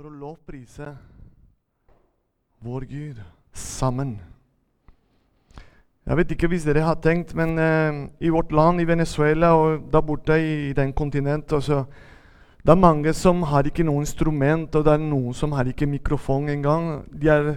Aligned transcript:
for 0.00 0.08
å 0.08 0.16
lovprise 0.16 0.86
vår 2.64 2.84
Gud 2.88 3.18
sammen. 3.52 4.14
Jeg 6.08 6.16
vet 6.16 6.30
ikke 6.32 6.48
hvis 6.48 6.62
dere 6.64 6.86
har 6.86 6.96
tenkt, 7.04 7.34
men 7.36 7.50
eh, 7.60 7.98
i 8.24 8.30
vårt 8.32 8.54
land, 8.56 8.80
i 8.80 8.86
Venezuela 8.88 9.50
og 9.60 9.90
der 9.92 10.00
borte 10.08 10.38
i, 10.40 10.70
den 10.72 10.94
kontinentet 10.96 11.52
også, 11.58 11.82
Det 12.64 12.72
er 12.72 12.80
mange 12.80 13.12
som 13.12 13.42
har 13.42 13.68
ikke 13.68 13.84
noe 13.84 14.00
instrument, 14.00 14.74
og 14.74 14.84
det 14.84 14.92
er 14.94 15.02
noen 15.04 15.36
som 15.36 15.52
har 15.52 15.68
ikke 15.68 15.88
mikrofon 15.88 16.48
engang. 16.48 17.04
De, 17.12 17.28
er, 17.28 17.50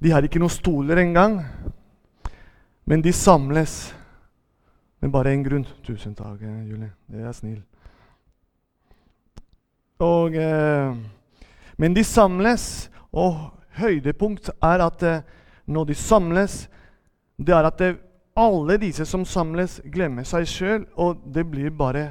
de 0.00 0.12
har 0.12 0.24
ikke 0.24 0.40
noen 0.40 0.52
stoler 0.52 1.00
engang. 1.00 1.42
Men 2.86 3.04
de 3.04 3.12
samles 3.12 3.92
med 5.00 5.12
bare 5.12 5.32
én 5.36 5.44
grunn. 5.44 5.66
Tusen 5.84 6.16
takk, 6.16 6.40
eh, 6.40 6.64
Julie. 6.70 6.90
Det 7.04 7.20
er 7.20 7.36
snill. 7.36 7.60
Og, 10.00 10.36
eh, 10.36 11.15
men 11.76 11.94
de 11.94 12.04
samles, 12.04 12.90
og 13.12 13.52
høydepunkt 13.76 14.50
er 14.64 14.84
at 14.86 15.02
eh, 15.02 15.22
når 15.66 15.84
de 15.84 15.94
samles, 15.94 16.68
det 17.36 17.54
er 17.54 17.68
at 17.68 17.78
det, 17.78 17.96
alle 18.36 18.76
disse 18.80 19.06
som 19.08 19.24
samles, 19.24 19.80
glemmer 19.92 20.24
seg 20.28 20.48
sjøl, 20.48 20.86
og 20.96 21.22
det 21.32 21.46
blir 21.50 21.72
bare 21.72 22.10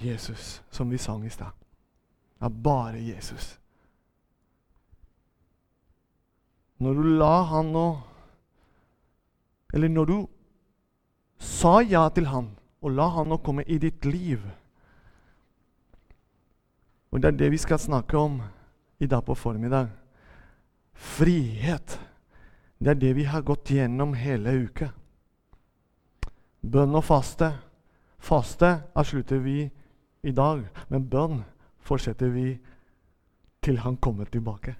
Jesus, 0.00 0.62
som 0.70 0.90
vi 0.90 0.98
sang 0.98 1.24
i 1.26 1.30
stad. 1.30 1.52
Det 2.38 2.46
er 2.48 2.62
bare 2.64 3.02
Jesus. 3.04 3.56
Når 6.80 6.94
du 6.94 7.02
la 7.20 7.34
han 7.44 7.74
nå 7.74 7.88
Eller 9.74 9.88
når 9.92 10.04
du 10.08 10.14
sa 11.38 11.78
ja 11.84 12.08
til 12.10 12.26
han 12.26 12.48
og 12.82 12.94
la 12.96 13.06
han 13.14 13.28
nå 13.30 13.36
komme 13.44 13.62
i 13.70 13.76
ditt 13.78 14.04
liv 14.08 14.40
Og 17.10 17.22
det 17.22 17.28
er 17.28 17.38
det 17.38 17.50
vi 17.50 17.58
skal 17.58 17.78
snakke 17.78 18.18
om 18.18 18.40
i 19.00 19.06
dag 19.06 19.24
på 19.24 19.34
formiddag. 19.34 19.88
Frihet. 20.94 21.98
Det 22.78 22.88
er 22.88 23.00
det 23.00 23.16
vi 23.16 23.24
har 23.24 23.42
gått 23.42 23.70
gjennom 23.70 24.14
hele 24.14 24.52
uka. 24.64 24.90
Bønn 26.62 26.94
og 26.94 27.04
faste. 27.04 27.52
Faste 28.20 28.82
avslutter 28.94 29.40
vi 29.40 29.70
i 30.22 30.32
dag, 30.32 30.62
men 30.88 31.08
bønn 31.08 31.42
fortsetter 31.80 32.28
vi 32.28 32.58
til 33.64 33.80
han 33.80 33.96
kommer 33.96 34.24
tilbake. 34.24 34.76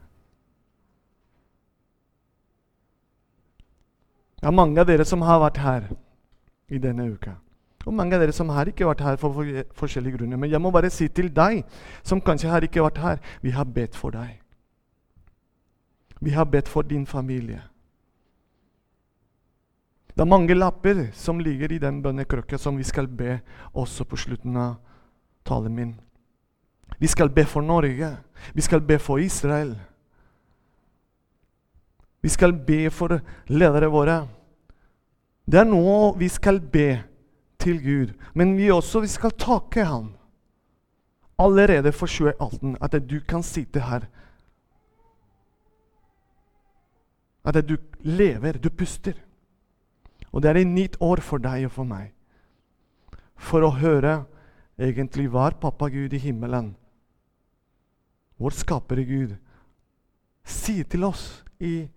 Det 4.41 4.49
er 4.49 4.57
mange 4.57 4.81
av 4.81 4.89
dere 4.89 5.05
som 5.05 5.25
har 5.25 5.41
vært 5.43 5.61
her 5.61 5.89
i 6.73 6.79
denne 6.81 7.11
uka. 7.13 7.35
Og 7.87 7.95
mange 7.97 8.17
av 8.17 8.21
dere 8.21 8.35
som 8.37 8.51
har 8.53 8.69
ikke 8.69 8.85
vært 8.89 9.01
her 9.01 9.17
for, 9.17 9.33
for 9.33 9.63
forskjellige 9.85 10.19
grunner. 10.19 10.37
Men 10.37 10.51
jeg 10.53 10.61
må 10.61 10.73
bare 10.75 10.91
si 10.93 11.09
til 11.09 11.31
deg 11.33 11.63
som 12.05 12.21
kanskje 12.21 12.51
har 12.53 12.67
ikke 12.67 12.85
vært 12.85 13.01
her, 13.01 13.23
vi 13.41 13.55
har 13.57 13.65
bedt 13.65 13.97
for 13.97 14.13
deg. 14.13 14.37
Vi 16.21 16.35
har 16.37 16.45
bedt 16.45 16.69
for 16.69 16.85
din 16.85 17.07
familie. 17.09 17.63
Det 20.13 20.21
er 20.21 20.29
mange 20.29 20.55
lapper 20.55 21.07
som 21.17 21.39
ligger 21.41 21.73
i 21.73 21.81
den 21.81 22.03
bønnekrukka 22.03 22.59
som 22.59 22.77
vi 22.77 22.85
skal 22.85 23.07
be 23.09 23.39
også 23.73 24.05
på 24.05 24.19
slutten 24.21 24.57
av 24.61 24.75
talen 25.49 25.73
min. 25.73 25.95
Vi 27.01 27.09
skal 27.09 27.31
be 27.33 27.47
for 27.49 27.65
Norge. 27.65 28.17
Vi 28.53 28.61
skal 28.61 28.81
be 28.85 28.99
for 28.99 29.19
Israel. 29.19 29.79
Vi 32.21 32.29
skal 32.29 32.53
be 32.53 32.91
for 32.91 33.21
ledere 33.49 33.89
våre. 33.89 34.27
Det 35.51 35.61
er 35.61 35.65
nå 35.65 36.13
vi 36.19 36.29
skal 36.29 36.61
be 36.61 37.10
til 37.61 37.79
Gud. 37.85 38.15
Men 38.35 38.57
vi 38.57 38.71
også 38.73 39.03
vi 39.05 39.11
skal 39.13 39.37
takke 39.39 39.85
ham 39.85 40.13
allerede 41.39 41.93
for 41.93 42.07
2018. 42.07 42.77
At 42.81 42.97
du 43.11 43.21
kan 43.29 43.43
sitte 43.43 43.81
her. 43.81 44.07
At 47.45 47.69
du 47.69 47.77
lever, 48.01 48.53
du 48.53 48.71
puster. 48.71 49.15
Og 50.33 50.43
det 50.43 50.51
er 50.51 50.61
et 50.61 50.67
nytt 50.67 50.97
år 51.01 51.21
for 51.21 51.43
deg 51.43 51.65
og 51.67 51.73
for 51.75 51.89
meg. 51.89 52.13
For 53.41 53.65
å 53.65 53.73
høre 53.81 54.25
egentlig 54.81 55.29
hva 55.33 55.49
er 55.51 55.59
pappa 55.61 55.89
Gud 55.93 56.13
i 56.17 56.21
himmelen, 56.21 56.75
vår 58.41 58.57
skapere 58.57 59.05
Gud, 59.05 59.35
sier 60.45 60.87
til 60.89 61.05
oss 61.05 61.43
i 61.61 61.89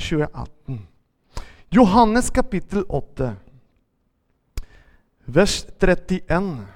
2018. 0.00 0.80
Johannes 1.74 2.30
kapittel 2.30 2.84
8, 2.88 3.34
vers 5.26 5.66
31. 5.78 6.66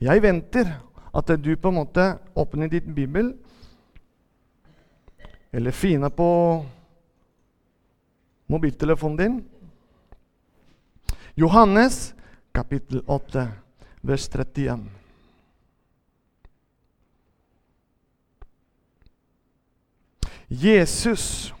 Jeg 0.00 0.22
venter 0.22 0.72
at 1.16 1.32
du 1.40 1.52
på 1.56 1.70
en 1.72 1.78
måte 1.80 2.06
åpner 2.36 2.68
ditt 2.68 2.88
bibel, 2.94 3.32
eller 5.52 5.72
finner 5.72 6.12
på 6.12 6.28
mobiltelefonen 8.52 9.16
din. 9.16 9.38
Johannes 11.34 12.14
kapittel 12.52 13.02
8, 13.06 13.48
vers 14.02 14.28
31. 14.28 14.84
Jesus 20.48 21.52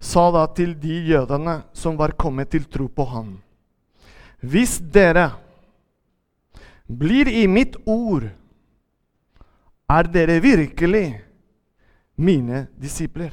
sa 0.00 0.26
da 0.32 0.42
til 0.52 0.74
de 0.80 0.98
jødene 1.08 1.62
som 1.72 1.96
var 1.96 2.12
kommet 2.18 2.50
til 2.52 2.66
tro 2.68 2.88
på 2.88 3.06
ham. 3.08 3.38
Hvis 4.40 4.78
dere 4.80 5.30
blir 6.88 7.28
i 7.28 7.46
mitt 7.46 7.76
ord, 7.86 8.30
er 9.90 10.08
dere 10.08 10.40
virkelig 10.40 11.20
mine 12.16 12.66
disipler. 12.80 13.32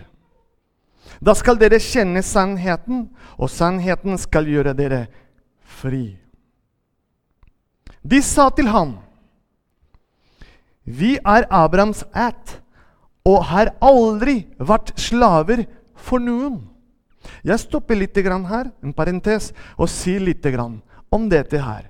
Da 1.24 1.34
skal 1.38 1.58
dere 1.60 1.80
kjenne 1.82 2.24
sannheten, 2.26 3.08
og 3.40 3.50
sannheten 3.50 4.18
skal 4.20 4.50
gjøre 4.50 4.76
dere 4.78 5.06
fri. 5.80 6.18
De 8.04 8.22
sa 8.22 8.50
til 8.50 8.70
ham, 8.72 8.98
Vi 10.88 11.18
er 11.20 11.44
Abrahams 11.52 12.06
ætt 12.16 12.62
og 13.28 13.42
har 13.50 13.74
aldri 13.84 14.46
vært 14.56 14.94
slaver 14.96 15.66
for 16.00 16.24
noen. 16.24 16.62
Jeg 17.44 17.60
stopper 17.60 18.00
litt 18.00 18.16
her, 18.16 18.72
en 18.84 18.94
parentes, 18.94 19.52
og 19.76 19.90
sier 19.90 20.24
litt 20.24 20.46
om 21.12 21.30
dette 21.30 21.60
her. 21.62 21.90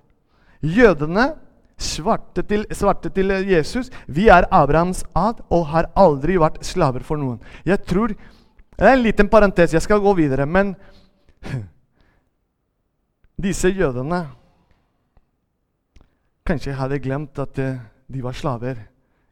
Jødene 0.62 1.32
svarte 1.78 2.42
til, 2.44 2.66
svarte 2.74 3.10
til 3.14 3.30
Jesus 3.46 3.92
vi 4.08 4.28
er 4.34 4.48
Abrahams 4.52 5.04
ad 5.16 5.44
og 5.54 5.68
har 5.72 5.92
aldri 5.96 6.40
vært 6.42 6.64
slaver 6.66 7.06
for 7.06 7.18
noen. 7.18 7.40
Jeg 7.66 7.84
tror, 7.86 8.16
Det 8.78 8.86
er 8.86 8.94
en 8.94 9.02
liten 9.02 9.30
parentes, 9.30 9.74
jeg 9.74 9.82
skal 9.82 10.00
gå 10.00 10.14
videre. 10.14 10.46
Men 10.46 10.76
disse 13.46 13.70
jødene 13.70 14.28
kanskje 16.46 16.76
hadde 16.78 17.00
glemt 17.00 17.40
at 17.40 17.56
de 17.58 18.22
var 18.24 18.38
slaver 18.38 18.78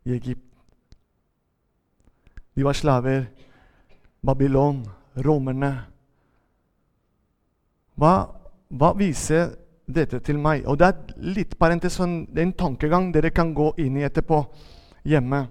i 0.05 0.15
Egypt. 0.15 0.41
De 2.55 2.63
var 2.63 2.73
slaver 2.73 3.25
Babylon, 4.25 4.85
romerne. 5.25 5.71
Hva, 7.95 8.13
hva 8.67 8.91
viser 8.97 9.53
dette 9.87 10.19
til 10.19 10.37
meg? 10.39 10.65
Og 10.65 10.79
Det 10.79 10.87
er 10.87 11.13
litt 11.17 11.59
parentes, 11.59 11.97
det 11.97 12.39
er 12.41 12.47
en 12.47 12.53
tankegang 12.53 13.11
dere 13.13 13.29
kan 13.29 13.53
gå 13.53 13.73
inn 13.77 13.97
i 13.97 14.05
etterpå 14.05 14.45
hjemme. 15.05 15.47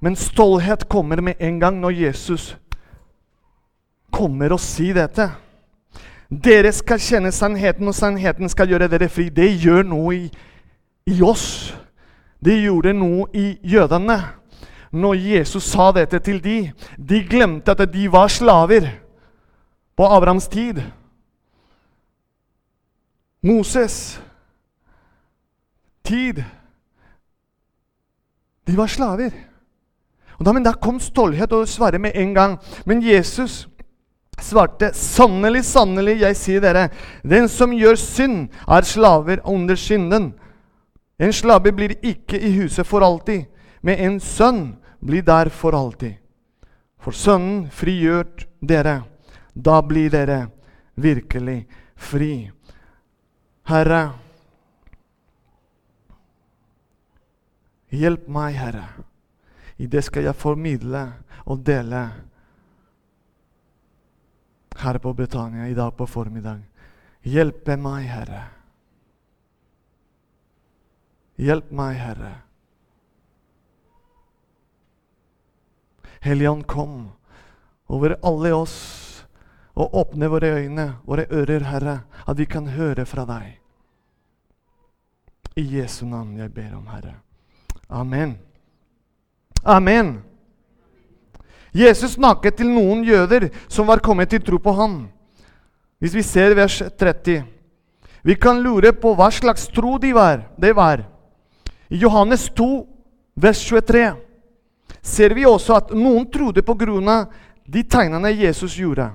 Men 0.00 0.16
stolthet 0.16 0.88
kommer 0.88 1.20
med 1.20 1.34
en 1.38 1.60
gang 1.60 1.80
når 1.80 1.90
Jesus 1.90 2.56
kommer 4.10 4.52
og 4.52 4.60
sier 4.60 4.94
dette. 4.94 5.28
Dere 6.30 6.72
skal 6.72 7.00
kjenne 7.02 7.32
sannheten, 7.32 7.88
og 7.88 7.94
sannheten 7.94 8.48
skal 8.48 8.70
gjøre 8.70 8.88
dere 8.88 9.08
fri. 9.10 9.28
Det 9.28 9.48
gjør 9.64 9.82
noe 9.82 10.14
i, 10.14 10.30
i 11.10 11.22
oss. 11.22 11.74
Det 12.40 12.54
gjorde 12.62 12.94
noe 12.94 13.26
i 13.34 13.58
jødene. 13.66 14.18
Når 14.90 15.14
Jesus 15.14 15.68
sa 15.70 15.90
dette 15.94 16.18
til 16.18 16.40
de, 16.42 16.72
de 16.96 17.22
glemte 17.26 17.74
at 17.74 17.82
de 17.92 18.06
var 18.10 18.30
slaver 18.30 18.88
på 19.96 20.06
Abrahams 20.06 20.48
tid. 20.48 20.80
Moses 23.42 24.20
tid. 26.02 26.44
De 28.66 28.76
var 28.76 28.86
slaver. 28.86 29.32
Og 30.38 30.44
da, 30.44 30.52
men 30.52 30.64
da 30.64 30.72
kom 30.72 31.00
stolthet 31.00 31.52
og 31.52 31.68
svare 31.68 31.98
med 31.98 32.16
en 32.16 32.34
gang. 32.34 32.58
Men 32.86 33.02
Jesus 33.02 33.68
svarte, 34.40 34.92
'Sannelig, 34.92 35.64
sannelig, 35.64 36.20
jeg 36.20 36.36
sier 36.36 36.60
dere:" 36.60 36.88
'Den 37.24 37.48
som 37.48 37.72
gjør 37.72 37.94
synd, 37.94 38.48
er 38.68 38.82
slaver 38.82 39.40
under 39.44 39.74
synden.' 39.74 40.32
En 41.20 41.32
slave 41.32 41.72
blir 41.72 41.98
ikke 42.02 42.40
i 42.40 42.56
huset 42.56 42.86
for 42.86 43.04
alltid, 43.04 43.44
men 43.82 43.98
en 43.98 44.20
sønn 44.20 44.76
blir 45.04 45.22
der 45.22 45.48
for 45.48 45.76
alltid. 45.76 46.14
For 47.00 47.10
Sønnen 47.10 47.70
frigjør 47.70 48.24
dere. 48.68 49.02
Da 49.54 49.80
blir 49.80 50.10
dere 50.10 50.46
virkelig 50.96 51.66
fri. 51.96 52.50
Herre, 53.70 54.02
Hjelp 57.90 58.26
meg, 58.30 58.54
Herre. 58.54 58.84
I 59.82 59.86
det 59.90 60.02
skal 60.06 60.28
jeg 60.28 60.38
formidle 60.38 61.02
og 61.50 61.62
dele 61.66 62.02
her 64.80 64.98
på 65.02 65.12
Britannia 65.14 65.66
i 65.66 65.74
dag 65.74 65.90
på 65.98 66.06
formiddag. 66.06 66.62
Hjelpe 67.26 67.76
meg, 67.76 68.06
Herre. 68.10 68.42
Hjelp 71.40 71.70
meg, 71.74 71.98
Herre. 71.98 72.32
Helligånd, 76.20 76.66
kom 76.66 76.98
over 77.90 78.18
alle 78.22 78.52
oss 78.54 78.76
og 79.74 79.94
åpne 79.96 80.28
våre 80.30 80.52
øyne, 80.58 80.90
våre 81.06 81.26
ører, 81.30 81.64
Herre, 81.70 82.00
at 82.26 82.38
vi 82.38 82.46
kan 82.50 82.68
høre 82.76 83.06
fra 83.08 83.24
deg. 83.26 83.59
I 85.56 85.64
Jesu 85.76 86.04
navn 86.06 86.36
jeg 86.38 86.52
ber 86.54 86.74
om, 86.76 86.86
Herre. 86.86 87.14
Amen. 87.88 88.36
Amen. 89.64 90.20
Jesus 91.74 92.16
snakket 92.16 92.58
til 92.58 92.70
noen 92.70 93.02
jøder 93.06 93.48
som 93.68 93.86
var 93.90 94.02
kommet 94.02 94.30
til 94.30 94.42
tro 94.42 94.58
på 94.58 94.74
ham. 94.74 95.02
Hvis 96.00 96.14
vi 96.16 96.22
ser 96.22 96.54
vers 96.56 96.80
30 96.98 97.42
Vi 98.22 98.34
kan 98.34 98.60
lure 98.60 98.92
på 98.92 99.14
hva 99.16 99.30
slags 99.32 99.68
tro 99.68 99.98
de 99.98 100.12
var. 100.14 100.42
det 100.56 100.76
var. 100.76 101.04
I 101.88 101.96
Johannes 101.96 102.50
2, 102.50 102.86
vers 103.34 103.58
23 103.64 104.16
ser 105.02 105.34
vi 105.34 105.46
også 105.46 105.74
at 105.74 105.90
noen 105.96 106.26
trodde 106.30 106.62
på 106.62 106.74
grunn 106.74 107.08
av 107.08 107.32
de 107.64 107.82
tegnene 107.82 108.30
Jesus 108.30 108.76
gjorde. 108.76 109.10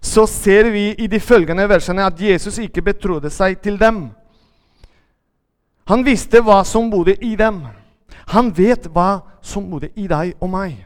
Så 0.00 0.26
ser 0.26 0.70
vi 0.70 0.94
i 0.98 1.06
de 1.06 1.20
følgende 1.20 1.68
versene 1.68 2.06
at 2.06 2.20
Jesus 2.20 2.58
ikke 2.58 2.82
betrodde 2.82 3.30
seg 3.30 3.60
til 3.62 3.78
dem. 3.78 4.08
Han 5.90 6.04
visste 6.06 6.40
hva 6.44 6.62
som 6.64 6.90
bodde 6.90 7.16
i 7.24 7.34
dem. 7.36 7.64
Han 8.30 8.52
vet 8.54 8.86
hva 8.92 9.22
som 9.42 9.66
bodde 9.70 9.90
i 9.98 10.06
deg 10.10 10.36
og 10.40 10.50
meg. 10.52 10.84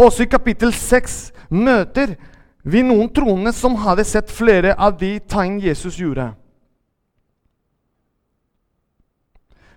Også 0.00 0.24
i 0.24 0.30
kapittel 0.30 0.72
6 0.74 1.16
møter 1.52 2.16
vi 2.62 2.82
noen 2.84 3.08
troende 3.14 3.52
som 3.56 3.78
hadde 3.84 4.04
sett 4.08 4.32
flere 4.32 4.74
av 4.76 4.98
de 5.00 5.18
tegn 5.20 5.60
Jesus 5.62 5.98
gjorde. 6.00 6.30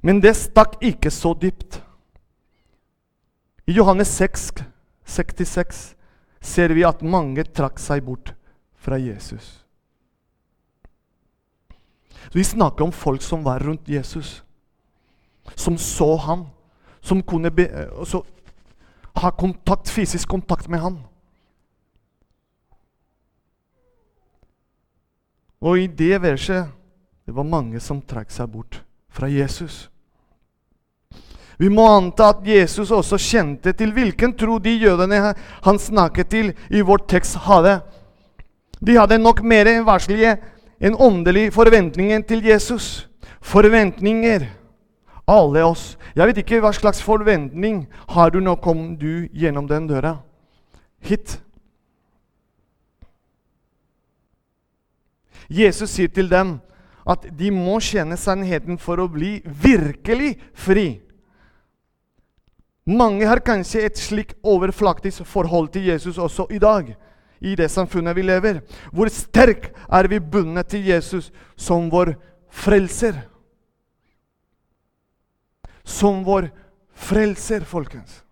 Men 0.04 0.20
det 0.24 0.36
stakk 0.36 0.82
ikke 0.84 1.12
så 1.12 1.32
dypt. 1.40 1.80
I 3.68 3.78
Johannes 3.78 4.12
6, 4.20 4.52
66 5.08 5.84
ser 6.44 6.74
vi 6.76 6.84
at 6.84 7.04
mange 7.04 7.46
trakk 7.48 7.80
seg 7.80 8.04
bort 8.04 8.34
fra 8.76 9.00
Jesus. 9.00 9.63
Vi 12.32 12.44
snakker 12.44 12.86
om 12.86 12.92
folk 12.92 13.22
som 13.22 13.44
var 13.44 13.60
rundt 13.60 13.90
Jesus, 13.90 14.44
som 15.56 15.78
så 15.78 16.16
ham, 16.18 16.46
som 17.02 17.22
kunne 17.22 17.52
be, 17.52 17.68
altså, 18.00 18.24
ha 19.16 19.32
kontakt, 19.32 19.90
fysisk 19.90 20.30
kontakt 20.30 20.70
med 20.70 20.80
han. 20.80 21.02
Og 25.64 25.80
i 25.80 25.88
det 25.88 26.22
verset 26.22 26.72
det 27.24 27.36
var 27.36 27.48
mange 27.48 27.80
som 27.80 28.02
trakk 28.04 28.32
seg 28.32 28.50
bort 28.52 28.82
fra 29.14 29.30
Jesus. 29.32 29.88
Vi 31.62 31.70
må 31.72 31.86
anta 31.88 32.32
at 32.34 32.48
Jesus 32.48 32.92
også 32.92 33.20
kjente 33.22 33.72
til 33.78 33.94
hvilken 33.96 34.34
tro 34.36 34.58
de 34.60 34.74
jødene 34.82 35.20
han 35.64 35.80
snakket 35.80 36.32
til 36.34 36.50
i 36.74 36.82
vår 36.84 37.06
tekst, 37.08 37.38
hadde. 37.46 37.78
De 38.84 38.98
hadde 38.98 39.22
nok 39.22 39.40
mer 39.46 39.70
varslige 39.88 40.36
enn 40.84 40.98
åndelig 41.00 41.54
forventning 41.56 42.12
til 42.28 42.44
Jesus. 42.46 43.08
Forventninger 43.44 44.50
alle 45.28 45.64
oss. 45.64 45.94
Jeg 46.16 46.30
vet 46.30 46.42
ikke 46.44 46.60
hva 46.64 46.74
slags 46.76 47.02
forventning 47.04 47.86
har 48.12 48.34
du 48.34 48.42
nå 48.44 48.58
kom 48.62 48.94
du 49.00 49.30
gjennom 49.32 49.68
den 49.70 49.88
døra 49.88 50.18
hit. 51.04 51.40
Jesus 55.52 55.92
sier 55.92 56.12
til 56.12 56.30
dem 56.32 56.58
at 57.08 57.26
de 57.36 57.50
må 57.52 57.80
kjenne 57.84 58.16
sannheten 58.20 58.80
for 58.80 59.02
å 59.04 59.10
bli 59.12 59.42
virkelig 59.44 60.38
fri. 60.56 61.02
Mange 62.88 63.28
har 63.28 63.44
kanskje 63.44 63.84
et 63.88 64.00
slikt 64.00 64.38
overflaktisk 64.44 65.28
forhold 65.28 65.70
til 65.72 65.88
Jesus 65.88 66.18
også 66.20 66.48
i 66.52 66.60
dag, 66.64 66.94
i 67.44 67.58
det 67.60 67.68
samfunnet 67.72 68.16
vi 68.16 68.24
lever. 68.26 68.62
Hvor 68.92 69.12
sterk 69.12 69.70
er 69.92 70.08
vi 70.08 70.20
bundet 70.20 70.72
til 70.72 70.88
Jesus 70.88 71.30
som 71.60 71.92
vår 71.92 72.16
frelser? 72.50 73.20
som 75.84 76.24
vår 76.24 76.50
frelser, 76.94 77.62
folkens. 77.62 78.24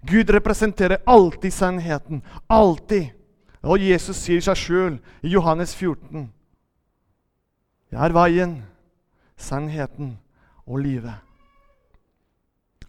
Gud 0.00 0.30
representerer 0.30 1.02
alltid 1.06 1.52
sannheten. 1.52 2.22
Alltid. 2.46 3.10
Og 3.66 3.82
Jesus 3.82 4.20
sier 4.22 4.42
seg 4.44 4.58
sjøl 4.58 4.98
i 5.22 5.32
Johannes 5.34 5.74
14.: 5.74 6.28
Jeg 7.90 8.02
er 8.04 8.14
veien, 8.14 8.60
sannheten 9.36 10.18
og 10.66 10.78
livet. 10.84 11.25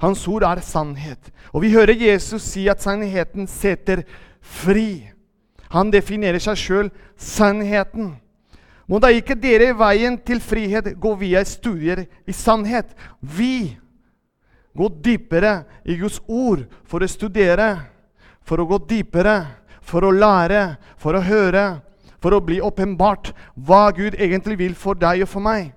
Hans 0.01 0.27
ord 0.29 0.45
er 0.45 0.61
sannhet. 0.61 1.31
Og 1.53 1.63
vi 1.65 1.73
hører 1.73 1.97
Jesus 1.97 2.45
si 2.45 2.67
at 2.69 2.83
sannheten 2.83 3.47
setter 3.49 4.03
fri. 4.41 5.09
Han 5.73 5.91
definerer 5.91 6.41
seg 6.43 6.59
sjøl 6.59 6.89
sannheten. 7.17 8.15
Må 8.87 9.01
da 9.03 9.09
ikke 9.11 9.35
dere 9.35 9.71
i 9.71 9.75
veien 9.75 10.15
til 10.23 10.39
frihet 10.39 10.93
gå 11.01 11.11
via 11.19 11.43
studier 11.43 12.05
i 12.27 12.35
sannhet. 12.35 12.93
Vi 13.19 13.75
går 14.77 14.93
dypere 15.03 15.53
i 15.83 15.97
Guds 15.99 16.21
ord 16.27 16.63
for 16.87 17.03
å 17.03 17.09
studere, 17.09 17.73
for 18.47 18.61
å 18.61 18.67
gå 18.69 18.79
dypere, 18.87 19.41
for 19.81 20.07
å 20.07 20.13
lære, 20.13 20.77
for 20.99 21.17
å 21.17 21.23
høre, 21.25 21.65
for 22.21 22.35
å 22.35 22.43
bli 22.43 22.61
åpenbart 22.63 23.33
hva 23.67 23.89
Gud 23.95 24.15
egentlig 24.15 24.57
vil 24.61 24.77
for 24.77 24.97
deg 24.99 25.25
og 25.25 25.31
for 25.31 25.43
meg. 25.43 25.73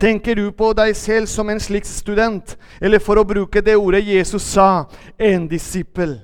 Tenker 0.00 0.34
du 0.34 0.50
på 0.56 0.72
deg 0.72 0.94
selv 0.96 1.28
som 1.28 1.50
en 1.52 1.60
slik 1.60 1.84
student, 1.84 2.56
eller 2.80 3.02
for 3.04 3.20
å 3.20 3.26
bruke 3.28 3.60
det 3.60 3.76
ordet 3.76 4.06
Jesus 4.06 4.46
sa, 4.48 4.86
en 5.18 5.48
disippel? 5.48 6.16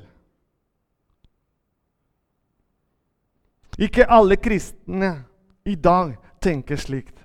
Ikke 3.77 4.09
alle 4.09 4.39
kristne 4.41 5.11
i 5.69 5.75
dag 5.77 6.15
tenker 6.41 6.81
slikt. 6.81 7.19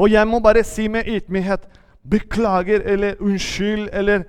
Og 0.00 0.08
jeg 0.08 0.28
må 0.28 0.40
bare 0.40 0.64
si 0.64 0.88
med 0.88 1.08
ydmykhet 1.08 1.66
beklager 2.08 2.80
eller 2.80 3.20
unnskyld 3.20 3.90
eller 3.92 4.24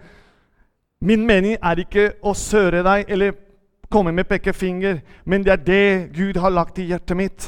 Min 1.01 1.25
mening 1.25 1.55
er 1.65 1.79
ikke 1.81 2.11
å 2.21 2.35
søre 2.37 2.83
deg 2.85 3.09
eller 3.09 3.31
komme 3.89 4.11
med 4.13 4.27
pekefinger, 4.29 4.99
men 5.25 5.41
det 5.41 5.51
er 5.55 5.63
det 5.65 5.85
Gud 6.13 6.37
har 6.37 6.53
lagt 6.53 6.77
i 6.77 6.85
hjertet 6.91 7.17
mitt. 7.17 7.47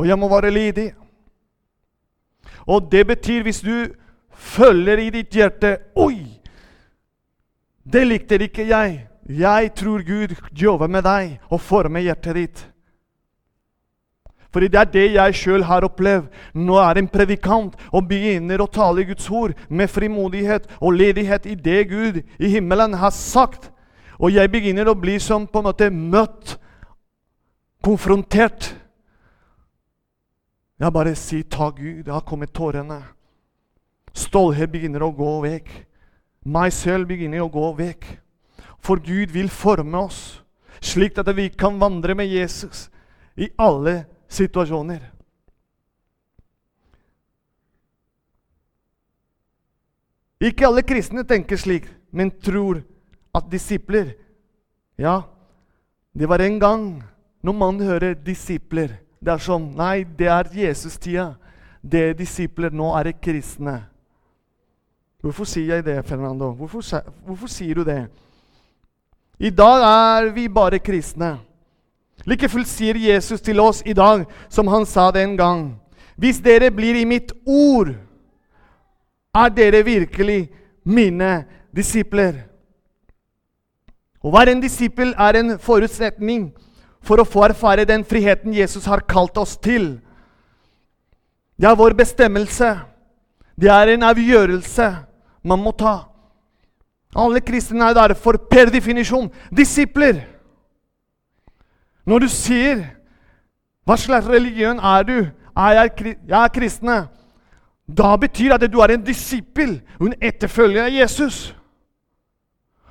Og 0.00 0.08
jeg 0.08 0.16
må 0.18 0.30
være 0.32 0.50
lydig. 0.50 0.94
Og 2.66 2.88
det 2.92 3.06
betyr, 3.06 3.42
hvis 3.42 3.60
du 3.60 3.86
følger 4.34 4.98
i 4.98 5.10
ditt 5.10 5.34
hjerte 5.34 5.76
Oi! 5.96 6.24
Det 7.86 8.02
likte 8.06 8.38
ikke 8.42 8.66
jeg. 8.66 9.06
Jeg 9.28 9.70
tror 9.74 10.02
Gud 10.06 10.34
jobber 10.52 10.86
med 10.90 11.02
deg 11.06 11.38
og 11.50 11.60
former 11.60 12.02
hjertet 12.02 12.34
ditt. 12.34 12.64
Fordi 14.50 14.68
det 14.72 14.80
er 14.80 14.90
det 14.90 15.06
jeg 15.12 15.34
sjøl 15.36 15.64
har 15.68 15.84
opplevd. 15.84 16.30
Nå 16.54 16.78
er 16.80 16.98
en 16.98 17.08
predikant 17.12 17.74
og 17.92 18.06
begynner 18.08 18.62
å 18.62 18.70
tale 18.72 19.04
Guds 19.04 19.26
ord 19.30 19.52
med 19.68 19.90
frimodighet 19.92 20.70
og 20.80 20.96
ledighet 20.96 21.46
i 21.46 21.54
det 21.54 21.82
Gud 21.90 22.22
i 22.38 22.50
himmelen 22.54 22.94
har 22.96 23.12
sagt. 23.12 23.70
Og 24.16 24.32
jeg 24.32 24.50
begynner 24.50 24.88
å 24.88 24.96
bli 24.96 25.18
som 25.20 25.44
på 25.46 25.60
en 25.60 25.68
måte 25.68 25.90
møtt, 25.92 26.56
konfrontert. 27.84 28.72
Jeg 30.78 30.92
bare 30.92 31.14
sier 31.14 31.42
'ta 31.42 31.70
Gud'. 31.70 32.04
Det 32.04 32.12
har 32.12 32.20
kommet 32.20 32.52
tårene. 32.52 33.02
Stolthet 34.12 34.70
begynner 34.70 35.02
å 35.02 35.16
gå 35.16 35.40
vekk. 35.42 35.68
Meg 36.44 36.72
selv 36.72 37.08
begynner 37.08 37.40
å 37.40 37.52
gå 37.52 37.76
vekk. 37.76 38.04
For 38.78 38.96
Gud 38.96 39.32
vil 39.32 39.48
forme 39.48 39.98
oss 39.98 40.42
slik 40.80 41.18
at 41.18 41.36
vi 41.36 41.48
kan 41.48 41.80
vandre 41.80 42.14
med 42.14 42.26
Jesus 42.26 42.90
i 43.36 43.48
alle 43.58 44.04
situasjoner. 44.28 45.00
Ikke 50.40 50.66
alle 50.68 50.84
kristne 50.84 51.24
tenker 51.24 51.56
slik, 51.56 51.88
men 52.12 52.30
tror 52.30 52.84
at 53.34 53.50
disipler 53.50 54.14
Ja, 54.98 55.22
det 56.16 56.28
var 56.28 56.40
en 56.40 56.58
gang 56.58 57.02
når 57.44 57.52
man 57.52 57.80
hører 57.80 58.14
disipler. 58.14 59.05
Det 59.20 59.32
er 59.32 59.42
sånn 59.42 59.70
Nei, 59.76 60.04
det 60.04 60.28
er 60.30 60.50
Jesus-tida. 60.52 61.34
Det 61.82 62.02
er 62.10 62.16
disipler. 62.18 62.74
Nå 62.74 62.92
er 62.98 63.10
det 63.10 63.20
kristne. 63.22 63.80
Hvorfor 65.24 65.48
sier 65.48 65.78
jeg 65.78 65.86
det, 65.86 65.96
Fernando? 66.06 66.52
Hvorfor, 66.54 66.82
hvorfor 67.26 67.50
sier 67.50 67.80
du 67.80 67.84
det? 67.86 68.06
I 69.38 69.50
dag 69.50 69.82
er 69.84 70.30
vi 70.32 70.48
bare 70.48 70.78
kristne. 70.78 71.36
Like 72.26 72.48
fullt 72.48 72.68
sier 72.68 72.96
Jesus 72.96 73.40
til 73.44 73.60
oss 73.60 73.82
i 73.86 73.92
dag, 73.92 74.24
som 74.48 74.68
han 74.68 74.86
sa 74.86 75.10
den 75.10 75.36
gang. 75.36 75.76
Hvis 76.16 76.40
dere 76.40 76.70
blir 76.70 76.96
i 76.96 77.04
mitt 77.04 77.32
ord, 77.46 77.92
er 79.34 79.48
dere 79.52 79.84
virkelig 79.84 80.48
mine 80.84 81.44
disipler. 81.76 82.46
Å 84.24 84.32
være 84.32 84.56
en 84.56 84.62
disippel 84.62 85.12
er 85.18 85.38
en 85.38 85.58
forutsetning 85.62 86.48
for 87.06 87.22
å 87.22 87.28
få 87.28 87.46
erfare 87.48 87.86
den 87.88 88.04
friheten 88.04 88.54
Jesus 88.54 88.86
har 88.90 89.04
kalt 89.06 89.38
oss 89.38 89.56
til. 89.56 89.96
Det 91.56 91.68
er 91.70 91.78
vår 91.78 91.94
bestemmelse. 91.96 92.74
Det 93.56 93.70
er 93.72 93.94
en 93.94 94.04
avgjørelse 94.10 94.90
man 95.46 95.62
må 95.62 95.72
ta. 95.72 96.02
Alle 97.16 97.40
kristne 97.40 97.86
er 97.86 97.96
derfor 97.96 98.36
per 98.50 98.68
definisjon 98.72 99.30
disipler. 99.54 100.26
Når 102.06 102.18
du 102.18 102.28
sier 102.28 102.86
'Hva 103.86 103.96
slags 103.96 104.28
religion 104.28 104.78
er 104.78 105.02
du?' 105.02 105.30
Er 105.56 105.72
jeg, 105.72 106.16
jeg 106.28 106.44
er 106.44 106.48
kristne. 106.48 107.08
Da 107.88 108.16
betyr 108.16 108.58
det 108.58 108.68
at 108.68 108.72
du 108.72 108.80
er 108.80 108.92
en 108.92 109.04
disippel 109.04 109.80
en 110.00 110.14
etterfølger 110.20 110.84
av 110.84 110.92
Jesus. 110.92 111.54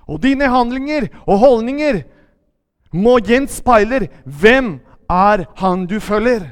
Og 0.07 0.23
dine 0.23 0.49
handlinger 0.49 1.07
og 1.27 1.37
holdninger 1.37 2.01
må 2.95 3.17
gjenspeile 3.19 4.07
hvem 4.25 4.77
er 5.11 5.45
han 5.59 5.85
du 5.87 5.99
følger. 5.99 6.47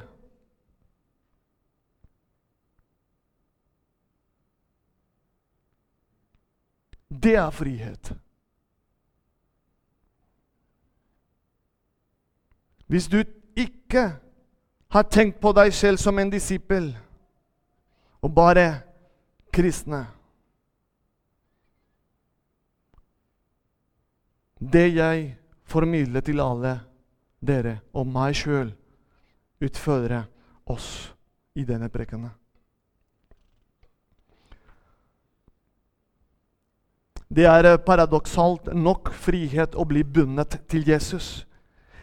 Det 7.24 7.36
er 7.36 7.50
frihet. 7.50 8.14
Hvis 12.88 13.08
du 13.08 13.24
ikke 13.56 14.12
har 14.92 15.06
tenkt 15.10 15.40
på 15.42 15.54
deg 15.56 15.72
selv 15.74 15.98
som 15.98 16.20
en 16.20 16.30
disippel 16.30 16.92
og 18.22 18.36
bare 18.36 18.68
kristne 19.54 20.06
Det 24.74 24.96
jeg 24.96 25.36
formidler 25.74 26.22
til 26.22 26.42
alle 26.44 26.78
dere 27.44 27.80
og 27.98 28.08
meg 28.08 28.38
sjøl, 28.38 28.70
utfordre 29.64 30.24
oss 30.70 30.88
i 31.58 31.66
denne 31.68 31.90
prekenen. 31.92 32.32
Det 37.34 37.46
er 37.50 37.78
paradoksalt 37.82 38.70
nok 38.78 39.10
frihet 39.18 39.74
å 39.74 39.86
bli 39.90 40.04
bundet 40.06 40.60
til 40.70 40.86
Jesus. 40.86 41.48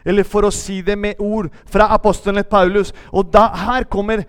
Eller 0.03 0.25
for 0.27 0.43
å 0.43 0.51
si 0.51 0.81
det 0.83 0.97
med 0.99 1.21
ord 1.23 1.47
fra 1.69 1.87
apostelen 1.95 2.43
Paulus. 2.49 2.91
Og 3.13 3.29
da, 3.31 3.45
her 3.55 3.85
kommer 3.87 4.25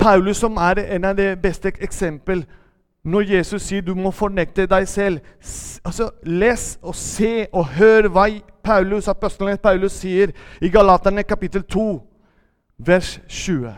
Paulus, 0.00 0.38
som 0.40 0.56
er 0.56 0.80
en 0.96 1.10
av 1.10 1.18
de 1.18 1.34
beste 1.36 1.74
eksempel 1.76 2.46
når 3.02 3.32
Jesus 3.34 3.62
sier 3.62 3.84
du 3.84 3.94
må 3.96 4.12
fornekte 4.12 4.66
deg 4.68 4.88
selv. 4.88 5.20
Altså, 5.84 6.10
Les 6.22 6.78
og 6.82 6.94
se 6.94 7.46
og 7.52 7.66
hør 7.76 8.10
hva 8.12 8.26
Paulus, 8.62 9.08
apostelen 9.08 9.58
Paulus 9.58 10.00
sier 10.02 10.34
i 10.60 10.68
Galaterne 10.68 11.24
kapittel 11.24 11.62
2, 11.64 11.86
vers 12.78 13.20
20. 13.28 13.72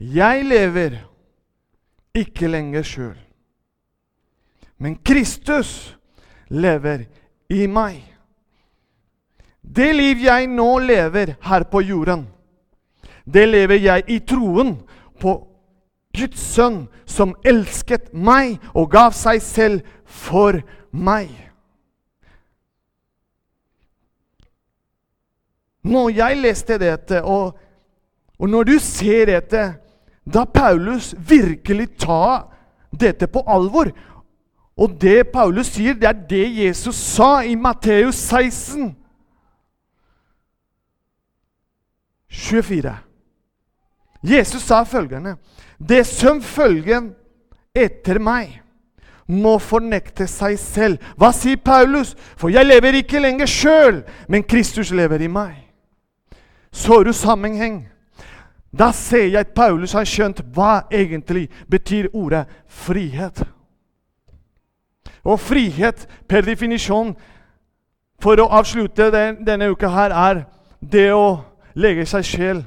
Jeg 0.00 0.44
lever 0.44 0.98
ikke 2.16 2.48
lenger 2.48 2.82
sjøl, 2.82 3.16
men 4.78 4.98
Kristus 5.04 5.96
lever 6.48 7.06
i 7.48 7.66
meg. 7.66 8.02
Det 9.62 9.88
liv 9.94 10.20
jeg 10.26 10.46
nå 10.50 10.68
lever 10.78 11.36
her 11.42 11.64
på 11.70 11.80
jorden, 11.80 12.26
det 13.24 13.48
lever 13.48 13.80
jeg 13.82 14.04
i 14.12 14.18
troen 14.18 14.76
på 15.20 15.38
Guds 16.16 16.40
sønn, 16.54 16.86
som 17.06 17.34
elsket 17.44 18.12
meg 18.12 18.56
og 18.74 18.90
gav 18.92 19.14
seg 19.16 19.42
selv 19.44 19.84
for 20.04 20.58
meg. 20.90 21.30
Når 25.86 26.10
jeg 26.16 26.40
leste 26.40 26.78
dette, 26.82 27.22
og, 27.22 27.54
og 28.38 28.50
når 28.50 28.66
du 28.72 28.78
ser 28.82 29.28
dette, 29.30 29.66
da 30.26 30.44
Paulus 30.44 31.12
virkelig 31.18 31.92
tar 32.02 32.48
dette 32.90 33.28
på 33.30 33.44
alvor 33.46 33.92
Og 34.76 34.92
det 35.00 35.30
Paulus 35.32 35.70
sier, 35.72 35.94
det 35.96 36.04
er 36.04 36.18
det 36.28 36.46
Jesus 36.58 36.98
sa 37.00 37.40
i 37.40 37.54
Matteus 37.56 38.18
16. 38.28 38.90
24. 42.28 42.92
Jesus 44.22 44.62
sa 44.62 44.82
følgende.: 44.84 45.36
Det 45.78 46.04
som 46.06 46.40
følger 46.42 47.10
etter 47.76 48.18
meg, 48.22 48.62
må 49.26 49.56
fornekte 49.58 50.28
seg 50.30 50.54
selv. 50.60 51.02
Hva 51.18 51.32
sier 51.34 51.58
Paulus? 51.58 52.14
For 52.38 52.52
jeg 52.52 52.66
lever 52.66 53.00
ikke 53.00 53.20
lenger 53.20 53.50
sjøl, 53.50 54.00
men 54.30 54.46
Kristus 54.46 54.92
lever 54.94 55.26
i 55.26 55.30
meg. 55.30 55.56
Så 56.70 57.02
du 57.02 57.12
sammenheng? 57.12 57.88
Da 58.76 58.92
ser 58.92 59.26
jeg 59.26 59.40
at 59.40 59.54
Paulus 59.56 59.96
har 59.96 60.06
skjønt 60.06 60.42
hva 60.54 60.86
egentlig 60.92 61.48
betyr 61.70 62.10
ordet 62.12 62.44
frihet. 62.68 63.42
Og 65.24 65.40
frihet 65.40 66.06
per 66.28 66.46
definisjon, 66.46 67.16
for 68.22 68.38
å 68.40 68.48
avslutte 68.58 69.10
den, 69.12 69.42
denne 69.44 69.70
uka 69.72 69.90
her, 69.92 70.12
er 70.12 70.44
det 70.80 71.10
å 71.12 71.42
legge 71.76 72.06
seg 72.08 72.24
sjel 72.24 72.62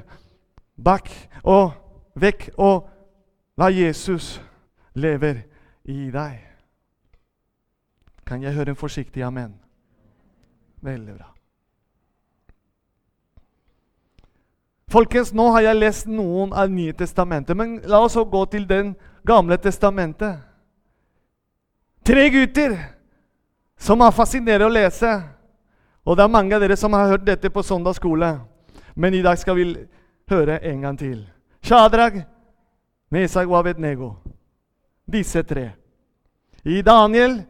bak 0.78 1.08
og 1.42 1.72
vekk 2.20 2.50
og 2.58 2.86
la 3.60 3.68
Jesus 3.70 4.40
leve 4.92 5.42
i 5.84 6.08
deg. 6.10 6.38
Kan 8.24 8.40
jeg 8.42 8.54
høre 8.56 8.72
en 8.72 8.78
forsiktig 8.78 9.20
amen? 9.26 9.52
Veldig 10.80 11.16
bra. 11.18 11.28
Folkens, 14.90 15.34
nå 15.36 15.50
har 15.52 15.66
jeg 15.68 15.78
lest 15.78 16.08
noen 16.08 16.54
av 16.56 16.72
Nye 16.72 16.94
testamentet, 16.96 17.52
men 17.56 17.76
la 17.84 18.00
oss 18.00 18.16
gå 18.16 18.44
til 18.50 18.64
Den 18.66 18.94
gamle 19.28 19.60
testamentet. 19.60 20.40
Tre 22.02 22.30
gutter 22.32 22.78
som 23.76 24.00
er 24.00 24.16
fascinerende 24.16 24.70
å 24.70 24.72
lese. 24.72 25.12
Og 26.08 26.16
det 26.16 26.24
er 26.24 26.32
mange 26.32 26.56
av 26.56 26.64
dere 26.64 26.80
som 26.80 26.96
har 26.96 27.12
hørt 27.12 27.28
dette 27.28 27.52
på 27.52 27.62
søndagsskole. 27.62 28.38
Men 28.96 29.14
i 29.14 29.22
dag 29.22 29.38
skal 29.38 29.60
vi 29.60 29.68
høre 30.32 30.62
en 30.64 30.80
gang 30.80 30.98
til. 30.98 31.26
Shadrag, 31.62 32.22
Mesak 33.10 33.48
og 33.48 33.58
Abednego. 33.58 34.12
Disse 35.12 35.42
tre. 35.42 35.70
I 36.64 36.82
Daniel, 36.82 37.40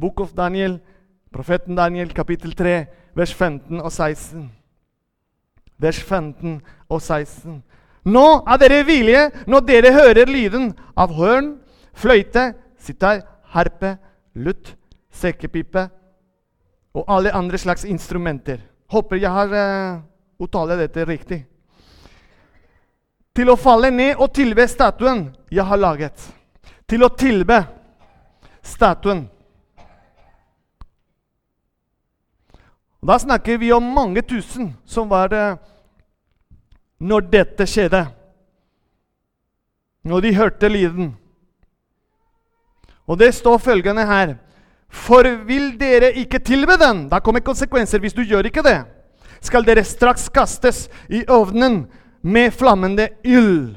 Book 0.00 0.20
of 0.20 0.32
Daniel, 0.34 0.80
profeten 1.32 1.76
Daniel, 1.76 2.10
kapittel 2.14 2.54
3, 2.56 2.86
vers 3.14 3.34
15 3.34 3.80
og 3.80 3.92
16. 3.92 4.50
Vers 5.78 6.00
15 6.02 6.60
og 6.88 7.02
16. 7.02 7.62
Nå 8.04 8.26
er 8.46 8.58
dere 8.60 8.82
villige 8.84 9.30
når 9.46 9.60
dere 9.68 9.92
hører 9.94 10.28
lyden 10.28 10.72
av 10.96 11.14
hørn, 11.14 11.54
fløyte, 11.94 12.52
sitar, 12.78 13.22
harpe, 13.54 13.96
lutt, 14.34 14.74
sekkepipe 15.14 15.86
og 16.94 17.04
alle 17.08 17.32
andre 17.32 17.58
slags 17.58 17.86
instrumenter. 17.86 18.58
Håper 18.90 19.22
jeg 19.22 19.30
har 19.30 19.54
uh, 19.54 20.02
uttalt 20.42 20.74
dette 20.78 21.06
riktig. 21.06 21.44
Til 23.34 23.50
å 23.50 23.58
falle 23.58 23.90
ned 23.90 24.20
og 24.22 24.30
tilbe 24.34 24.66
statuen 24.70 25.26
jeg 25.50 25.66
har 25.66 25.80
laget. 25.80 26.14
Til 26.86 27.02
å 27.02 27.10
tilbe 27.10 27.64
statuen. 28.62 29.24
Da 33.04 33.18
snakker 33.20 33.58
vi 33.60 33.72
om 33.74 33.84
mange 33.94 34.22
tusen 34.22 34.70
som 34.86 35.10
var 35.10 35.28
det 35.28 35.44
når 37.04 37.26
dette 37.32 37.66
skjedde. 37.68 38.04
Når 40.04 40.24
de 40.24 40.34
hørte 40.36 40.70
lyden. 40.70 41.12
Og 43.04 43.18
det 43.20 43.34
står 43.36 43.58
følgende 43.60 44.06
her 44.08 44.36
For 44.88 45.26
vil 45.44 45.74
dere 45.76 46.12
ikke 46.16 46.38
tilbe 46.38 46.76
den? 46.78 47.08
Da 47.10 47.18
kommer 47.20 47.42
konsekvenser 47.44 47.98
hvis 48.00 48.14
du 48.14 48.22
gjør 48.22 48.46
ikke 48.46 48.62
det 48.64 48.78
skal 49.44 49.64
dere 49.66 49.84
straks 49.84 50.28
kastes 50.32 50.86
i 51.12 51.24
ovnen 51.28 51.84
med 52.24 52.54
flammende 52.56 53.08
ild. 53.24 53.74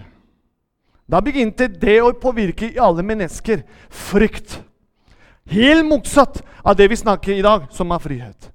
Da 1.07 1.19
begynte 1.23 1.67
det 1.67 1.99
å 2.03 2.13
påvirke 2.15 2.71
i 2.71 2.79
alle 2.79 3.03
mennesker 3.03 3.63
frykt. 3.91 4.57
Helt 5.47 5.85
motsatt 5.87 6.41
av 6.63 6.75
det 6.75 6.87
vi 6.91 6.99
snakker 6.99 7.35
i 7.35 7.43
dag, 7.43 7.67
som 7.71 7.91
er 7.91 8.03
frihet. 8.03 8.49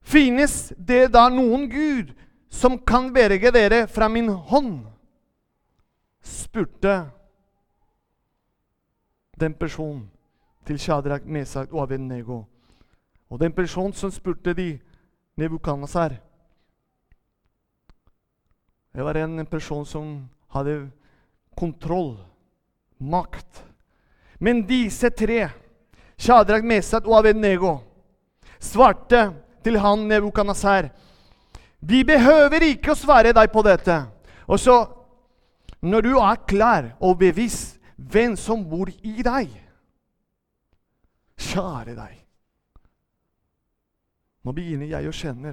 Finnes 0.00 0.72
det 0.76 1.08
da 1.12 1.26
noen 1.32 1.68
Gud 1.68 2.12
som 2.52 2.78
kan 2.78 3.08
berge 3.12 3.52
dere 3.52 3.86
fra 3.88 4.08
min 4.08 4.28
hånd? 4.28 4.84
spurte 6.26 7.06
den 9.38 9.54
personen 9.54 10.08
til 10.66 10.78
Shadrach, 10.78 11.22
Mesak 11.24 11.72
og 11.72 11.82
Abednego. 11.82 12.44
Og 13.30 13.40
den 13.40 13.52
personen 13.52 13.92
som 13.92 14.10
spurte 14.10 14.54
de, 14.54 14.78
Nebukadnesar. 15.36 16.16
Det 18.96 19.02
var 19.02 19.14
en 19.14 19.46
person 19.46 19.86
som 19.86 20.28
hadde 20.48 20.88
kontroll, 21.54 22.16
makt. 22.96 23.64
Men 24.40 24.62
disse 24.64 25.10
tre, 25.10 25.50
Shadrach, 26.16 26.64
Mesat 26.64 27.04
og 27.04 27.18
Avednego, 27.18 27.74
svarte 28.56 29.34
til 29.60 29.76
han 29.84 30.06
Nebukadnesar 30.08 30.88
Vi 31.84 32.00
behøver 32.08 32.64
ikke 32.70 32.94
å 32.94 32.96
svare 32.96 33.36
deg 33.36 33.52
på 33.52 33.66
dette. 33.68 33.98
Og 34.48 34.64
så, 34.64 34.78
når 35.84 36.08
du 36.08 36.12
er 36.16 36.44
klar 36.48 36.90
og 36.96 37.18
bevisst 37.20 37.76
hvem 38.00 38.32
som 38.40 38.64
bor 38.64 38.88
i 39.04 39.20
deg 39.20 39.52
Kjære 41.36 41.92
deg. 42.00 42.20
Nå 44.40 44.56
begynner 44.56 44.88
jeg 44.88 45.04
å 45.04 45.18
kjenne 45.20 45.52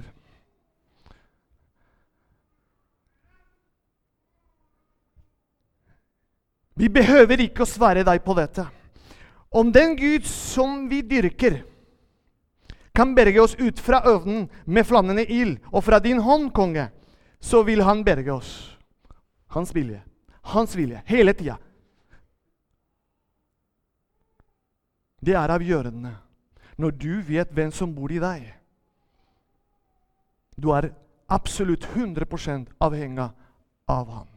Vi 6.74 6.88
behøver 6.90 7.44
ikke 7.44 7.62
å 7.62 7.68
svære 7.70 8.02
deg 8.06 8.22
på 8.24 8.34
dette. 8.34 8.66
Om 9.54 9.70
den 9.72 9.94
Gud 9.96 10.26
som 10.26 10.88
vi 10.90 11.02
dyrker, 11.06 11.62
kan 12.94 13.14
berge 13.14 13.42
oss 13.42 13.54
ut 13.58 13.78
fra 13.82 14.00
ovnen 14.06 14.48
med 14.66 14.86
flammende 14.86 15.24
ild, 15.26 15.58
og 15.70 15.82
fra 15.86 15.98
din 16.02 16.20
hånd, 16.22 16.52
konge, 16.54 16.88
så 17.42 17.62
vil 17.66 17.82
han 17.82 18.04
berge 18.06 18.32
oss. 18.32 18.50
Hans 19.54 19.74
vilje. 19.74 20.00
Hans 20.54 20.74
vilje. 20.76 21.02
Hele 21.06 21.34
tida. 21.34 21.56
Det 25.24 25.34
er 25.34 25.54
avgjørende 25.54 26.12
når 26.76 26.94
du 26.98 27.12
vet 27.24 27.50
hvem 27.54 27.70
som 27.72 27.94
bor 27.94 28.12
i 28.12 28.20
deg. 28.22 28.46
Du 30.58 30.70
er 30.74 30.90
absolutt 31.30 31.86
100% 31.94 32.74
avhengig 32.82 33.30
av 33.90 34.10
ham. 34.10 34.33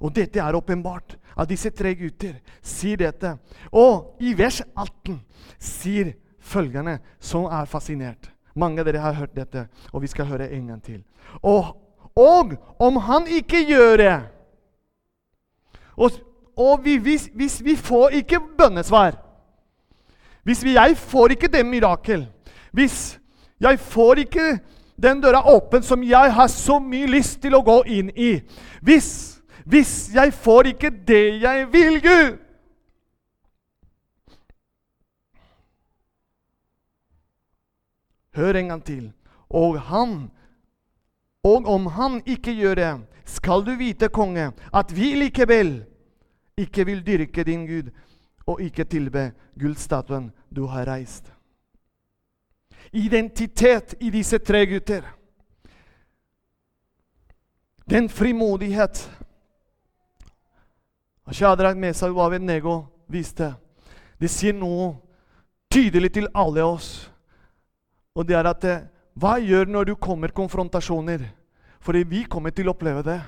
Og 0.00 0.14
dette 0.14 0.40
er 0.40 0.56
åpenbart 0.56 1.16
at 1.36 1.48
disse 1.48 1.70
tre 1.70 1.94
gutter 1.94 2.40
sier 2.62 3.00
dette. 3.00 3.36
Og 3.72 4.16
i 4.20 4.34
vers 4.38 4.62
18 4.74 5.20
sier 5.58 6.14
følgende, 6.40 6.98
som 7.20 7.44
er 7.44 7.68
fascinert. 7.70 8.30
Mange 8.54 8.80
av 8.80 8.88
dere 8.88 9.02
har 9.02 9.14
hørt 9.14 9.36
dette, 9.36 9.68
og 9.92 10.02
vi 10.02 10.10
skal 10.10 10.26
høre 10.26 10.50
en 10.50 10.66
gang 10.72 10.82
til. 10.82 11.02
Og, 11.42 11.76
og 12.16 12.56
om 12.78 12.96
han 13.06 13.26
ikke 13.30 13.62
gjør 13.68 13.96
det 13.96 14.18
Og, 15.96 16.10
og 16.56 16.84
vi, 16.84 16.96
hvis, 16.96 17.28
hvis, 17.34 17.64
vi 17.64 17.76
får 17.76 18.08
ikke 18.08 18.40
bønnesvar 18.58 19.14
Hvis 20.42 20.64
vi, 20.64 20.74
jeg 20.74 20.96
får 20.96 21.36
ikke 21.36 21.48
det 21.48 21.66
mirakel 21.66 22.26
Hvis 22.72 23.20
jeg 23.60 23.78
får 23.78 24.14
ikke 24.24 24.58
den 25.02 25.20
døra 25.20 25.42
åpen 25.54 25.82
som 25.82 26.02
jeg 26.02 26.32
har 26.34 26.46
så 26.46 26.78
mye 26.78 27.06
lyst 27.06 27.40
til 27.42 27.54
å 27.54 27.62
gå 27.62 27.82
inn 27.86 28.10
i 28.16 28.40
Hvis 28.82 29.29
hvis 29.66 30.10
jeg 30.14 30.34
får 30.34 30.62
ikke 30.62 30.90
det 31.08 31.42
jeg 31.42 31.72
vil, 31.72 32.02
Gud 32.02 32.38
Hør 38.34 38.54
en 38.54 38.68
gang 38.68 38.84
til. 38.84 39.12
Og 39.50 39.80
han 39.82 40.30
Og 41.42 41.66
om 41.66 41.86
han 41.86 42.22
ikke 42.26 42.52
gjør 42.52 42.74
det, 42.74 42.90
skal 43.24 43.64
du 43.64 43.72
vite, 43.78 44.08
konge, 44.08 44.52
at 44.74 44.96
vi 44.96 45.14
likevel 45.16 45.84
ikke 46.56 46.84
vil 46.84 47.06
dyrke 47.06 47.44
din 47.44 47.66
Gud 47.66 47.88
og 48.46 48.60
ikke 48.60 48.84
tilbe 48.84 49.32
gullstatuen 49.60 50.32
du 50.56 50.66
har 50.66 50.84
reist. 50.84 51.32
Identitet 52.92 53.94
i 54.00 54.10
disse 54.10 54.38
tre 54.38 54.66
gutter. 54.66 55.02
Den 57.90 58.08
frimodighet 58.08 59.00
Shadrach, 61.32 61.76
Mesach 61.78 62.10
og 62.10 62.24
Abednego 62.26 62.82
viste. 63.10 63.52
Det 64.20 64.30
sier 64.30 64.56
noe 64.56 64.94
tydelig 65.72 66.12
til 66.14 66.28
alle 66.34 66.64
oss. 66.66 67.10
Og 68.14 68.26
det 68.26 68.36
er 68.36 68.50
at 68.50 68.66
Hva 69.20 69.36
gjør 69.42 69.66
når 69.66 69.90
du 69.90 69.94
kommer 69.96 70.32
konfrontasjoner? 70.32 71.24
Fordi 71.80 72.04
vi 72.04 72.24
kommer 72.24 72.50
til 72.50 72.68
å 72.68 72.74
oppleve 72.74 73.02
det. 73.02 73.20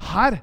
Her 0.00 0.40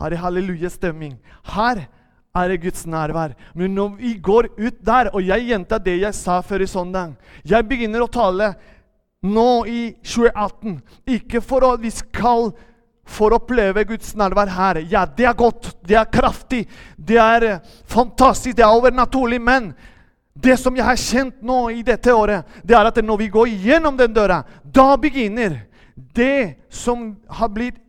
har 0.00 0.10
det 0.10 0.18
hallelujastemning. 0.20 1.16
Her 1.44 1.86
er 2.34 2.48
det 2.48 2.60
Guds 2.62 2.86
nærvær. 2.86 3.34
Men 3.54 3.74
når 3.74 3.96
vi 3.98 4.14
går 4.18 4.50
ut 4.58 4.80
der, 4.86 5.10
og 5.14 5.24
jeg 5.24 5.48
gjentar 5.50 5.82
det 5.82 5.98
jeg 6.00 6.14
sa 6.14 6.40
før 6.40 6.62
i 6.62 6.66
søndag 6.70 7.16
Jeg 7.44 7.66
begynner 7.68 8.04
å 8.04 8.10
tale 8.10 8.54
nå 9.22 9.64
i 9.68 9.80
2018, 10.00 10.78
ikke 11.06 11.42
for 11.44 11.66
at 11.74 11.82
vi 11.82 11.90
skal 11.92 12.52
for 13.06 13.32
å 13.32 13.40
oppleve 13.40 13.84
Guds 13.88 14.12
nærvær 14.18 14.50
her. 14.54 14.82
Ja, 14.90 15.04
det 15.06 15.26
er 15.28 15.36
godt, 15.38 15.72
det 15.86 15.98
er 15.98 16.10
kraftig, 16.12 16.64
det 16.96 17.18
er 17.20 17.46
eh, 17.46 17.62
fantastisk, 17.90 18.56
det 18.56 18.64
er 18.64 18.76
overnaturlig. 18.76 19.40
Men 19.42 19.72
det 20.34 20.56
som 20.60 20.76
jeg 20.76 20.86
har 20.86 21.00
kjent 21.00 21.42
nå 21.42 21.60
i 21.74 21.82
dette 21.86 22.14
året, 22.14 22.46
det 22.64 22.76
er 22.76 22.90
at 22.90 23.00
når 23.04 23.22
vi 23.24 23.30
går 23.34 23.54
gjennom 23.66 23.98
den 23.98 24.14
døra, 24.14 24.42
da 24.64 24.94
begynner 25.00 25.62
det 26.14 26.70
som 26.72 27.12
har 27.28 27.50
blitt 27.52 27.80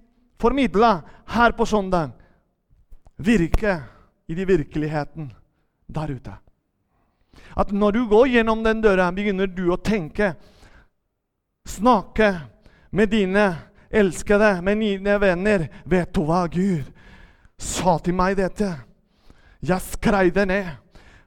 formidla 0.41 1.01
her 1.31 1.53
på 1.55 1.65
søndag, 1.69 2.11
virke 3.21 3.77
i 4.27 4.35
de 4.35 4.45
virkeligheten 4.49 5.29
der 5.87 6.15
ute. 6.15 6.33
At 7.55 7.71
når 7.71 7.91
du 7.91 8.05
går 8.09 8.27
gjennom 8.27 8.63
den 8.63 8.81
døra, 8.81 9.11
begynner 9.13 9.47
du 9.47 9.67
å 9.71 9.79
tenke, 9.79 10.33
snakke 11.67 12.33
med 12.91 13.11
dine 13.11 13.45
Elskede, 13.91 14.61
mine 14.63 15.17
venner, 15.19 15.67
vet 15.83 16.13
du 16.15 16.23
hva 16.23 16.45
Gud 16.47 16.87
sa 17.59 17.97
til 17.99 18.15
meg 18.15 18.37
dette? 18.39 18.69
Jeg 19.61 19.83
skrev 19.91 20.31
det 20.33 20.47
ned, 20.47 20.69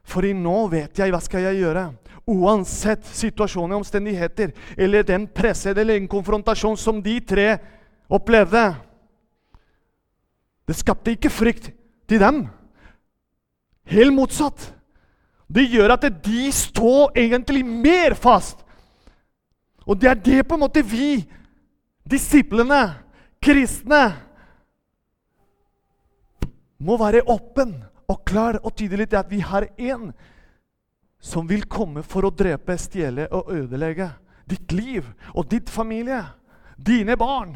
for 0.03 0.25
nå 0.25 0.57
vet 0.73 0.99
jeg 0.99 1.13
hva 1.13 1.21
skal 1.23 1.45
jeg 1.45 1.61
gjøre. 1.61 1.85
Uansett 2.25 3.05
situasjon 3.05 3.69
og 3.69 3.83
omstendigheter, 3.83 4.51
eller 4.77 5.05
den 5.05 5.27
pressede 5.29 5.83
eller 5.83 5.99
en 5.99 6.09
konfrontasjon 6.09 6.77
som 6.77 7.03
de 7.05 7.19
tre 7.21 7.51
opplevde. 8.09 8.65
Det 10.65 10.75
skapte 10.75 11.13
ikke 11.13 11.29
frykt 11.29 11.69
til 12.09 12.19
dem. 12.19 12.47
Helt 13.85 14.13
motsatt. 14.13 14.71
Det 15.45 15.67
gjør 15.69 15.93
at 15.93 16.07
de 16.25 16.49
står 16.51 17.13
egentlig 17.21 17.61
mer 17.65 18.17
fast. 18.17 18.65
Og 19.85 20.01
det 20.01 20.09
er 20.09 20.17
det 20.17 20.47
på 20.47 20.57
en 20.57 20.65
måte 20.65 20.81
vi 20.81 21.21
disiplene, 22.09 22.83
kristne, 23.41 24.03
må 26.85 26.97
være 26.99 27.23
åpen 27.31 27.73
og 28.11 28.21
klar 28.27 28.59
og 28.61 28.75
tydelig 28.77 29.09
til 29.09 29.21
at 29.21 29.31
vi 29.31 29.39
har 29.41 29.67
en 29.77 30.11
som 31.23 31.47
vil 31.49 31.63
komme 31.65 32.03
for 32.05 32.27
å 32.27 32.33
drepe, 32.33 32.75
stjele 32.77 33.25
og 33.33 33.49
ødelegge 33.55 34.11
ditt 34.45 34.75
liv 34.75 35.07
og 35.33 35.47
ditt 35.49 35.71
familie, 35.73 36.21
dine 36.77 37.17
barn. 37.17 37.55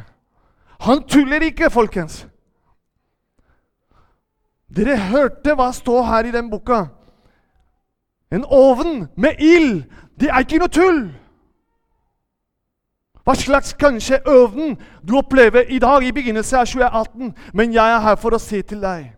Han 0.88 1.04
tuller 1.06 1.44
ikke, 1.46 1.70
folkens. 1.70 2.24
Dere 4.70 4.96
hørte 5.10 5.54
hva 5.58 5.70
står 5.76 6.04
her 6.08 6.30
i 6.30 6.34
den 6.34 6.50
boka. 6.50 6.88
En 8.32 8.46
ovn 8.46 9.08
med 9.18 9.42
ild, 9.42 9.84
det 10.20 10.30
er 10.30 10.46
ikke 10.46 10.62
noe 10.62 10.74
tull. 10.74 11.02
Hva 13.30 13.36
slags 13.36 13.74
kanskje 13.74 14.18
øvden 14.28 14.78
du 15.08 15.18
opplever 15.18 15.62
i 15.70 15.80
dag 15.80 16.04
i 16.04 16.12
begynnelsen 16.12 16.60
av 16.60 16.66
2018. 16.66 17.36
Men 17.54 17.74
jeg 17.74 17.92
er 17.94 18.00
her 18.02 18.16
for 18.18 18.34
å 18.34 18.40
si 18.42 18.62
til 18.66 18.82
deg 18.82 19.12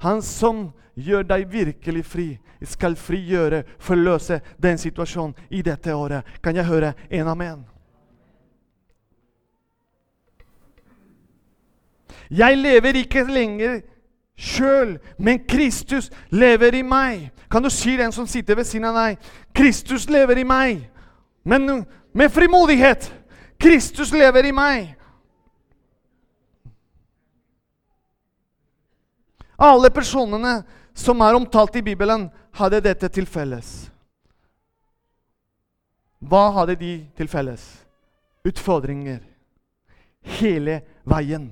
Han 0.00 0.22
som 0.24 0.70
gjør 0.96 1.26
deg 1.28 1.44
virkelig 1.52 2.04
fri, 2.04 2.38
skal 2.64 2.96
frigjøre, 2.96 3.62
forløse 3.78 4.40
den 4.62 4.78
situasjonen 4.78 5.36
i 5.50 5.60
dette 5.62 5.92
året. 5.94 6.24
Kan 6.42 6.56
jeg 6.56 6.64
høre 6.64 6.94
en 7.10 7.28
amen? 7.28 7.60
Jeg 12.30 12.56
lever 12.56 12.96
ikke 12.96 13.28
lenger 13.28 13.80
sjøl, 14.36 14.96
men 15.18 15.44
Kristus 15.48 16.10
lever 16.30 16.80
i 16.80 16.82
meg. 16.82 17.28
Kan 17.50 17.62
du 17.62 17.70
si 17.70 17.96
den 17.96 18.12
som 18.12 18.26
sitter 18.26 18.56
ved 18.56 18.64
siden 18.64 18.88
av 18.88 18.96
deg? 18.96 19.32
Kristus 19.54 20.08
lever 20.08 20.40
i 20.40 20.48
meg. 20.48 20.88
Men 21.44 21.84
med 22.12 22.32
frimodighet. 22.32 23.12
Kristus 23.58 24.12
lever 24.12 24.48
i 24.48 24.52
meg. 24.52 24.94
Alle 29.56 29.90
personene 29.94 30.62
som 30.94 31.20
er 31.22 31.34
omtalt 31.34 31.76
i 31.76 31.82
Bibelen, 31.82 32.28
hadde 32.52 32.82
dette 32.84 33.08
til 33.08 33.26
felles. 33.26 33.68
Hva 36.20 36.50
hadde 36.58 36.76
de 36.78 36.92
til 37.16 37.30
felles? 37.30 37.62
Utfordringer. 38.44 39.22
Hele 40.38 40.82
veien. 41.08 41.48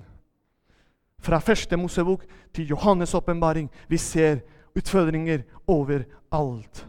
Fra 1.20 1.40
første 1.40 1.76
Mosebok 1.76 2.26
til 2.54 2.70
Johannes' 2.74 3.16
åpenbaring. 3.16 3.70
Vi 3.88 3.96
ser 3.96 4.42
utfordringer 4.76 5.42
overalt. 5.66 6.84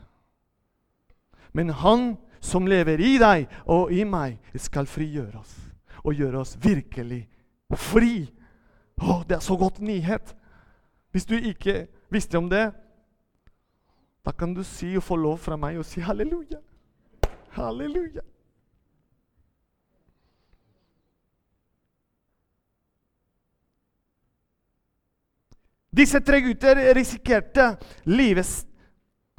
Men 1.54 1.70
han 1.70 2.18
som 2.42 2.68
lever 2.68 3.00
i 3.00 3.16
deg 3.22 3.48
og 3.70 3.92
i 3.94 4.04
meg, 4.08 4.40
skal 4.58 4.90
frigjøre 4.90 5.40
oss 5.40 5.54
og 6.02 6.18
gjøre 6.18 6.42
oss 6.42 6.56
virkelig 6.58 7.28
fri. 7.78 8.26
Å, 9.02 9.22
det 9.28 9.38
er 9.38 9.46
så 9.46 9.58
godt 9.58 9.80
nyhet! 9.80 10.34
Hvis 11.12 11.28
du 11.28 11.36
ikke 11.36 11.86
visste 12.10 12.40
om 12.40 12.48
det, 12.50 12.72
da 14.26 14.32
kan 14.32 14.54
du 14.56 14.64
si 14.64 14.94
og 14.96 15.04
få 15.04 15.18
lov 15.20 15.40
fra 15.44 15.58
meg 15.60 15.80
å 15.80 15.86
si 15.86 16.02
halleluja. 16.02 16.60
Halleluja. 17.58 18.24
Disse 25.92 26.22
tre 26.24 26.40
gutter 26.40 26.80
risikerte 26.96 27.74
livet 28.08 28.48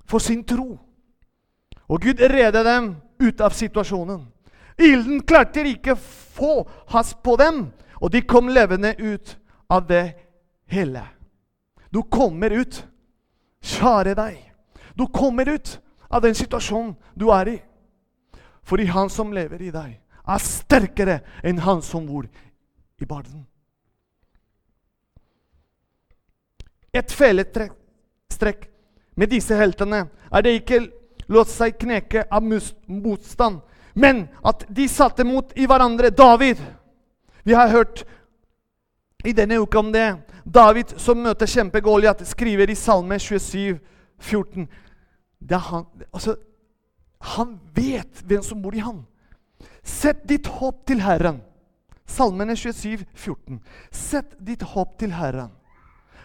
for 0.04 0.20
sin 0.20 0.42
tro. 0.44 0.76
Og 1.92 2.00
Gud 2.00 2.20
redde 2.20 2.62
dem 2.64 2.94
ut 3.20 3.40
av 3.44 3.52
situasjonen. 3.52 4.24
Ilden 4.81 5.20
klarte 5.28 5.64
ikke 5.68 5.96
få 5.96 6.62
hast 6.88 7.18
på 7.22 7.37
dem, 7.37 7.66
og 8.00 8.12
de 8.14 8.22
kom 8.24 8.48
levende 8.48 8.94
ut 8.96 9.35
av 9.68 9.85
det 9.87 10.14
hele. 10.72 11.05
Du 11.92 12.00
kommer 12.02 12.50
ut. 12.50 12.81
Kjære 13.62 14.16
deg. 14.18 14.38
Du 14.96 15.05
kommer 15.07 15.46
ut 15.52 15.76
av 16.11 16.24
den 16.24 16.35
situasjonen 16.35 16.96
du 17.14 17.28
er 17.31 17.52
i. 17.52 17.59
Fordi 18.64 18.88
han 18.90 19.11
som 19.11 19.33
lever 19.33 19.62
i 19.62 19.70
deg, 19.74 19.92
er 20.22 20.42
sterkere 20.42 21.20
enn 21.44 21.61
han 21.62 21.83
som 21.83 22.07
bor 22.07 22.26
i 22.26 23.07
barden. 23.07 23.44
Et 26.92 27.12
fellestrekk 27.12 28.66
med 29.16 29.33
disse 29.33 29.57
heltene 29.57 30.07
er 30.33 30.44
det 30.44 30.57
ikke 30.61 30.83
lot 31.32 31.50
seg 31.50 31.78
kneke 31.80 32.26
av 32.30 32.44
motstand, 32.44 33.60
men 33.94 34.26
at 34.44 34.64
de 34.68 34.88
satte 34.88 35.24
mot 35.24 35.52
i 35.56 35.66
hverandre. 35.68 36.10
David 36.10 36.60
Vi 37.44 37.54
har 37.54 37.68
hørt 37.68 38.04
i 39.24 39.32
denne 39.32 39.58
uka 39.58 39.78
om 39.78 39.92
det. 39.92 40.16
David 40.44 40.94
som 40.96 41.18
møter 41.22 41.46
kjempe 41.46 41.80
Goliat, 41.82 42.22
skriver 42.26 42.70
i 42.70 42.76
Salme 42.78 43.18
27, 43.18 43.78
14. 44.18 44.68
Han, 45.50 45.86
altså, 46.12 46.36
han 47.34 47.56
vet 47.74 48.22
hvem 48.26 48.42
som 48.46 48.62
bor 48.62 48.74
i 48.74 48.82
han. 48.82 49.02
Sett 49.82 50.22
ditt 50.28 50.46
håp 50.46 50.84
til 50.86 51.02
Herren. 51.02 51.40
Salmene 52.06 52.56
27, 52.56 53.04
14. 53.14 53.60
Sett 53.90 54.36
ditt 54.38 54.62
håp 54.74 54.98
til 55.00 55.14
Herren. 55.16 55.50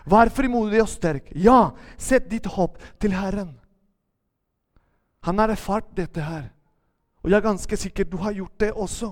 Vær 0.08 0.32
frimodig 0.32 0.82
og 0.82 0.90
sterk. 0.90 1.32
Ja, 1.36 1.74
sett 1.98 2.30
ditt 2.32 2.48
håp 2.56 2.78
til 3.02 3.16
Herren. 3.18 3.56
Han 5.28 5.40
har 5.42 5.52
erfart 5.52 5.90
dette 5.96 6.24
her. 6.24 6.48
Og 7.24 7.32
jeg 7.32 7.38
er 7.38 7.44
ganske 7.50 7.78
sikker 7.78 8.08
du 8.08 8.18
har 8.24 8.36
gjort 8.36 8.60
det 8.60 8.72
også. 8.72 9.12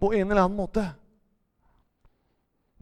På 0.00 0.10
en 0.12 0.30
eller 0.30 0.42
annen 0.42 0.58
måte. 0.58 0.82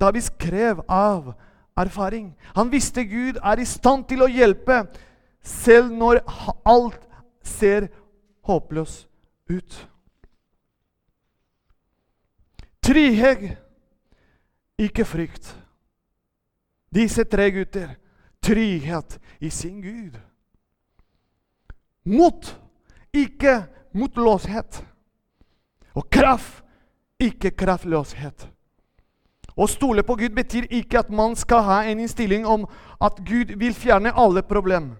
David 0.01 0.25
skrev 0.25 0.81
av 0.89 1.35
erfaring. 1.77 2.31
Han 2.57 2.73
visste 2.73 3.05
Gud 3.05 3.37
er 3.43 3.61
i 3.61 3.69
stand 3.69 4.07
til 4.09 4.25
å 4.25 4.31
hjelpe 4.33 4.87
selv 5.45 5.93
når 5.93 6.23
alt 6.65 7.05
ser 7.45 7.89
håpløst 8.49 9.07
ut. 9.53 9.77
Trygghet, 12.87 13.57
ikke 14.79 15.05
frykt. 15.05 15.51
Disse 16.95 17.25
tre 17.29 17.51
gutter 17.53 17.97
trygghet 18.41 19.19
i 19.41 19.51
sin 19.51 19.83
Gud. 19.83 20.17
Mot, 22.07 22.53
ikke 23.13 23.65
motløshet. 23.93 24.83
Og 25.97 26.07
kraft, 26.11 26.63
ikke 27.21 27.51
kraftløshet. 27.51 28.47
Å 29.57 29.67
stole 29.67 30.05
på 30.05 30.19
Gud 30.21 30.35
betyr 30.37 30.67
ikke 30.69 31.01
at 31.01 31.11
man 31.11 31.33
skal 31.37 31.63
ha 31.65 31.79
en 31.89 32.03
innstilling 32.05 32.45
om 32.47 32.67
at 33.01 33.23
Gud 33.25 33.55
vil 33.57 33.73
fjerne 33.75 34.13
alle 34.13 34.43
problemer. 34.45 34.99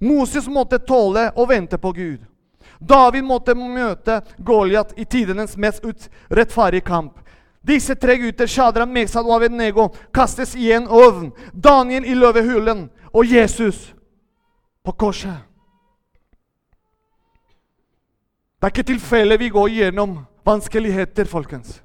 Moses 0.00 0.48
måtte 0.48 0.80
tåle 0.80 1.28
å 1.36 1.44
vente 1.46 1.78
på 1.78 1.92
Gud. 1.92 2.24
David 2.80 3.24
måtte 3.24 3.54
møte 3.54 4.22
Goliat 4.38 4.96
i 4.96 5.04
tidenes 5.04 5.56
mest 5.60 5.84
urettferdige 5.84 6.84
kamp. 6.84 7.20
Disse 7.64 7.94
tre 7.96 8.16
gutter, 8.20 8.48
Shadra, 8.48 8.84
Mesad 8.86 9.24
og 9.24 9.38
Avednego, 9.38 9.88
kastes 10.12 10.52
i 10.56 10.72
en 10.72 10.88
ovn. 10.88 11.30
Daniel 11.52 12.04
i 12.04 12.16
løvehulen 12.16 12.88
og 13.12 13.28
Jesus 13.28 13.94
på 14.84 14.92
korset. 14.92 15.53
Det 18.64 18.70
er 18.70 18.72
ikke 18.72 18.88
tilfelle 18.88 19.36
vi 19.36 19.48
går 19.52 19.66
gjennom 19.68 20.12
vanskeligheter, 20.40 21.28
folkens. 21.28 21.82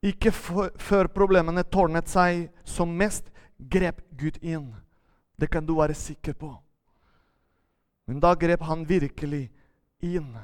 Ikke 0.00 0.32
før 0.32 1.10
problemene 1.12 1.60
tårnet 1.68 2.08
seg 2.08 2.46
som 2.64 2.88
mest, 2.88 3.28
grep 3.60 4.00
Gud 4.16 4.40
inn. 4.40 4.70
Det 5.36 5.50
kan 5.52 5.68
du 5.68 5.74
være 5.76 5.92
sikker 5.92 6.32
på. 6.32 6.54
Men 8.08 8.24
da 8.24 8.32
grep 8.32 8.64
han 8.64 8.88
virkelig 8.88 9.42
inn. 10.00 10.38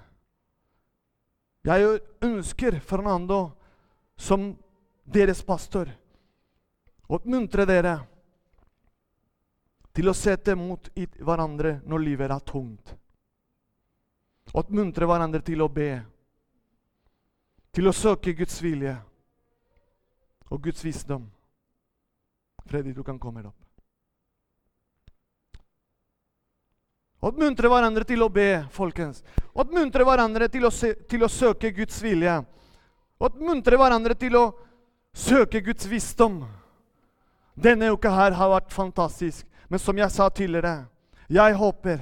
Jeg 1.64 2.04
ønsker 2.20 2.82
Fernando 2.84 3.40
som 4.20 4.50
deres 5.08 5.40
pastor 5.40 5.88
oppmuntre 7.10 7.66
dere 7.68 7.96
til 9.96 10.08
å 10.10 10.14
sette 10.14 10.54
mot 10.54 10.90
hverandre 10.94 11.80
når 11.84 12.04
livet 12.04 12.30
er 12.30 12.44
tungt. 12.46 12.94
Oppmuntre 14.54 15.06
hverandre 15.06 15.42
til 15.46 15.62
å 15.62 15.68
be, 15.70 15.90
til 17.74 17.90
å 17.90 17.94
søke 17.94 18.34
Guds 18.38 18.58
vilje 18.62 18.96
og 20.50 20.62
Guds 20.64 20.82
visdom. 20.84 21.26
Freddy, 22.66 22.94
du 22.94 23.02
kan 23.06 23.18
komme 23.18 23.42
opp. 23.46 23.56
Oppmuntre 27.20 27.68
hverandre 27.68 28.06
til 28.08 28.22
å 28.24 28.30
be, 28.32 28.62
folkens. 28.72 29.20
Oppmuntre 29.52 30.06
hverandre 30.08 30.48
til 30.48 30.64
å, 30.64 30.70
se, 30.72 30.94
til 31.10 31.26
å 31.26 31.28
søke 31.28 31.68
Guds 31.76 31.98
vilje. 32.00 32.38
Oppmuntre 33.20 33.76
hverandre 33.76 34.16
til 34.16 34.38
å 34.40 34.44
søke 35.12 35.60
Guds 35.60 35.84
visdom. 35.90 36.40
Denne 37.62 37.90
uka 37.92 38.10
her 38.10 38.32
har 38.32 38.50
vært 38.54 38.72
fantastisk. 38.72 39.46
Men 39.68 39.78
som 39.78 39.98
jeg 39.98 40.10
sa 40.10 40.28
tidligere, 40.28 40.86
jeg 41.30 41.54
håper, 41.54 42.00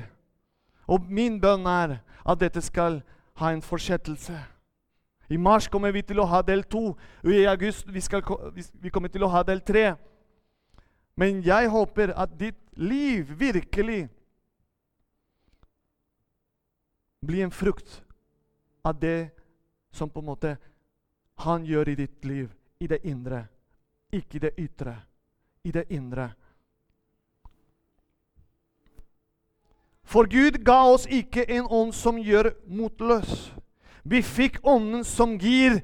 og 0.88 1.10
min 1.10 1.40
bønn 1.40 1.66
er, 1.66 1.98
at 2.24 2.40
dette 2.40 2.62
skal 2.64 3.02
ha 3.40 3.50
en 3.52 3.62
fortsettelse. 3.62 4.36
I 5.28 5.36
mars 5.36 5.68
kommer 5.68 5.92
vi 5.92 6.02
til 6.02 6.20
å 6.20 6.28
ha 6.28 6.40
del 6.42 6.62
to. 6.64 6.94
I 7.24 7.44
august 7.50 7.90
vi, 7.92 8.00
skal, 8.00 8.22
vi 8.54 8.90
kommer 8.90 9.12
til 9.12 9.26
å 9.26 9.32
ha 9.32 9.42
del 9.44 9.60
tre. 9.60 9.90
Men 11.18 11.42
jeg 11.44 11.68
håper 11.68 12.14
at 12.16 12.32
ditt 12.38 12.60
liv 12.78 13.28
virkelig 13.36 14.06
blir 17.26 17.44
en 17.44 17.52
frukt 17.52 18.00
av 18.86 18.96
det 19.00 19.30
som 19.92 20.08
på 20.08 20.22
en 20.22 20.30
måte 20.30 20.54
han 21.44 21.66
gjør 21.66 21.92
i 21.92 21.98
ditt 21.98 22.24
liv, 22.24 22.48
i 22.80 22.86
det 22.86 23.02
indre. 23.04 23.44
Ikke 24.14 24.38
i 24.38 24.44
det 24.46 24.54
ytre, 24.56 24.94
i 25.62 25.72
det 25.72 25.84
indre. 25.92 26.30
For 30.08 30.24
Gud 30.24 30.64
ga 30.64 30.82
oss 30.88 31.04
ikke 31.06 31.44
en 31.52 31.66
ånd 31.68 31.92
som 31.92 32.16
gjør 32.16 32.54
motløs. 32.64 33.50
Vi 34.08 34.22
fikk 34.24 34.56
ånden 34.64 35.04
som 35.04 35.36
gir 35.36 35.82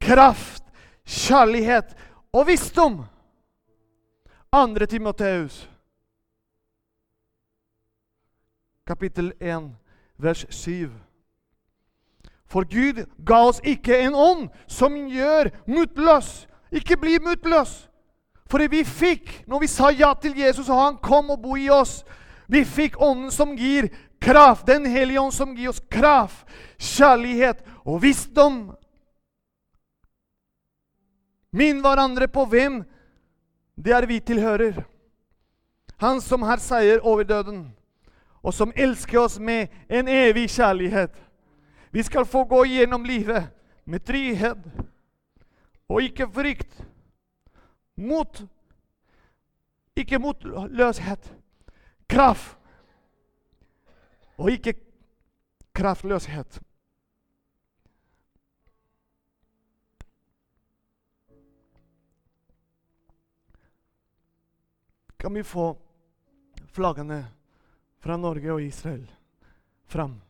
kraft, 0.00 0.64
kjærlighet 1.04 1.92
og 2.32 2.46
visdom. 2.48 3.02
Andre 4.52 4.86
Timoteus, 4.88 5.66
kapittel 8.88 9.34
1, 9.40 9.68
vers 10.16 10.46
7. 10.48 10.88
For 12.48 12.64
Gud 12.64 13.04
ga 13.28 13.42
oss 13.50 13.60
ikke 13.60 13.98
en 14.06 14.14
ånd 14.16 14.48
som 14.66 14.96
gjør 15.12 15.52
motløs. 15.68 16.46
Ikke 16.72 16.96
bli 16.96 17.18
motløs. 17.20 17.87
For 18.48 18.64
vi 18.68 18.84
fikk, 18.84 19.44
når 19.46 19.60
vi 19.60 19.68
sa 19.68 19.90
ja 19.92 20.14
til 20.16 20.36
Jesus, 20.38 20.68
og 20.68 20.80
han 20.80 20.98
kom 21.04 21.30
og 21.30 21.42
bo 21.42 21.56
i 21.56 21.68
oss 21.70 22.02
Vi 22.48 22.62
fikk 22.64 22.94
ånden 22.96 23.28
som 23.30 23.50
gir 23.56 23.90
kraft. 24.24 24.66
Den 24.66 24.86
hellige 24.86 25.20
ånd 25.20 25.34
som 25.36 25.50
gir 25.52 25.68
oss 25.68 25.82
kraft, 25.92 26.46
kjærlighet 26.80 27.60
og 27.84 28.00
visdom. 28.00 28.70
Minn 31.52 31.82
hverandre 31.84 32.24
på 32.32 32.46
hvem 32.48 32.80
det 33.76 33.92
er 33.92 34.06
vi 34.08 34.16
tilhører. 34.20 34.80
Han 36.00 36.20
som 36.24 36.42
har 36.42 36.56
seier 36.62 37.04
over 37.04 37.28
døden, 37.28 37.66
og 38.42 38.54
som 38.54 38.72
elsker 38.76 39.20
oss 39.20 39.38
med 39.38 39.68
en 39.90 40.08
evig 40.08 40.48
kjærlighet. 40.50 41.12
Vi 41.92 42.02
skal 42.02 42.24
få 42.24 42.44
gå 42.44 42.64
gjennom 42.64 43.04
livet 43.04 43.48
med 43.84 44.04
trygghet 44.06 44.58
og 45.88 46.02
ikke 46.02 46.28
frykt. 46.32 46.70
Mot 47.98 48.44
Ikke 49.98 50.20
motløshet. 50.22 51.32
Kraft. 52.08 52.54
Og 54.38 54.52
ikke 54.54 54.74
kraftløshet. 55.74 56.60
Kan 65.18 65.34
vi 65.34 65.42
få 65.42 65.72
flaggene 66.70 67.24
fra 67.98 68.16
Norge 68.16 68.52
og 68.52 68.62
Israel 68.62 69.02
fram? 69.90 70.20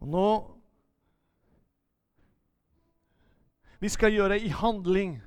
Og 0.00 0.08
nå 0.08 0.55
Vi 3.78 3.88
skal 3.88 4.14
gjøre 4.14 4.38
i 4.40 4.48
handling. 4.48 5.18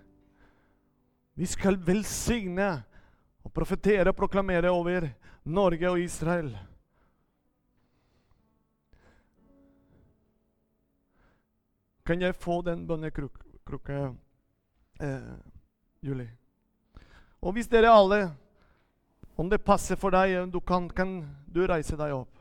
Vi 1.37 1.45
skal 1.45 1.77
velsigne 1.85 2.71
og 3.45 3.53
profetere 3.53 4.09
og 4.09 4.17
proklamere 4.17 4.71
over 4.71 5.09
Norge 5.45 5.89
og 5.89 6.01
Israel. 6.01 6.57
Kan 12.05 12.21
jeg 12.21 12.35
få 12.35 12.61
den 12.65 12.87
bønnekrukka, 12.87 14.13
eh, 14.99 15.33
Julie? 16.01 16.31
Og 17.41 17.53
hvis 17.53 17.67
dere 17.67 17.93
alle, 17.93 18.31
om 19.37 19.49
det 19.49 19.61
passer 19.63 19.95
for 19.95 20.09
deg, 20.09 20.51
du 20.51 20.59
kan, 20.59 20.89
kan 20.89 21.21
du 21.47 21.61
reise 21.67 21.95
deg 21.95 22.11
opp. 22.17 22.38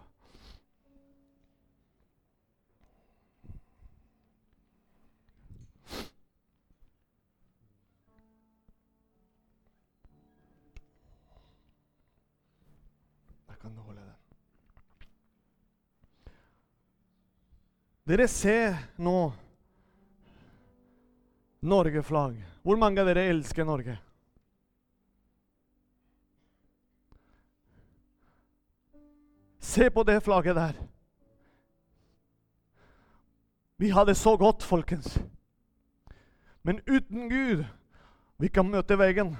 Dere 18.09 18.25
ser 18.29 18.73
nå 18.97 19.33
Norge-flagg. 21.61 22.39
Hvor 22.65 22.79
mange 22.81 23.03
av 23.03 23.09
dere 23.11 23.27
elsker 23.29 23.67
Norge? 23.69 23.99
Se 29.61 29.91
på 29.93 30.05
det 30.09 30.23
flagget 30.25 30.57
der. 30.57 30.79
Vi 33.77 33.91
har 33.93 34.07
det 34.09 34.15
så 34.17 34.33
godt, 34.41 34.65
folkens. 34.65 35.19
Men 36.65 36.81
uten 36.87 37.29
Gud 37.29 37.67
vi 38.41 38.49
kan 38.49 38.71
møte 38.71 38.97
veggen. 38.97 39.35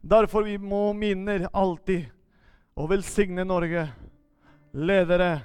Derfor 0.00 0.46
vi 0.48 0.56
må 0.56 0.94
minne 0.96 1.50
alltid 1.52 2.08
å 2.72 2.88
velsigne 2.88 3.44
Norge, 3.44 3.84
ledere, 4.72 5.44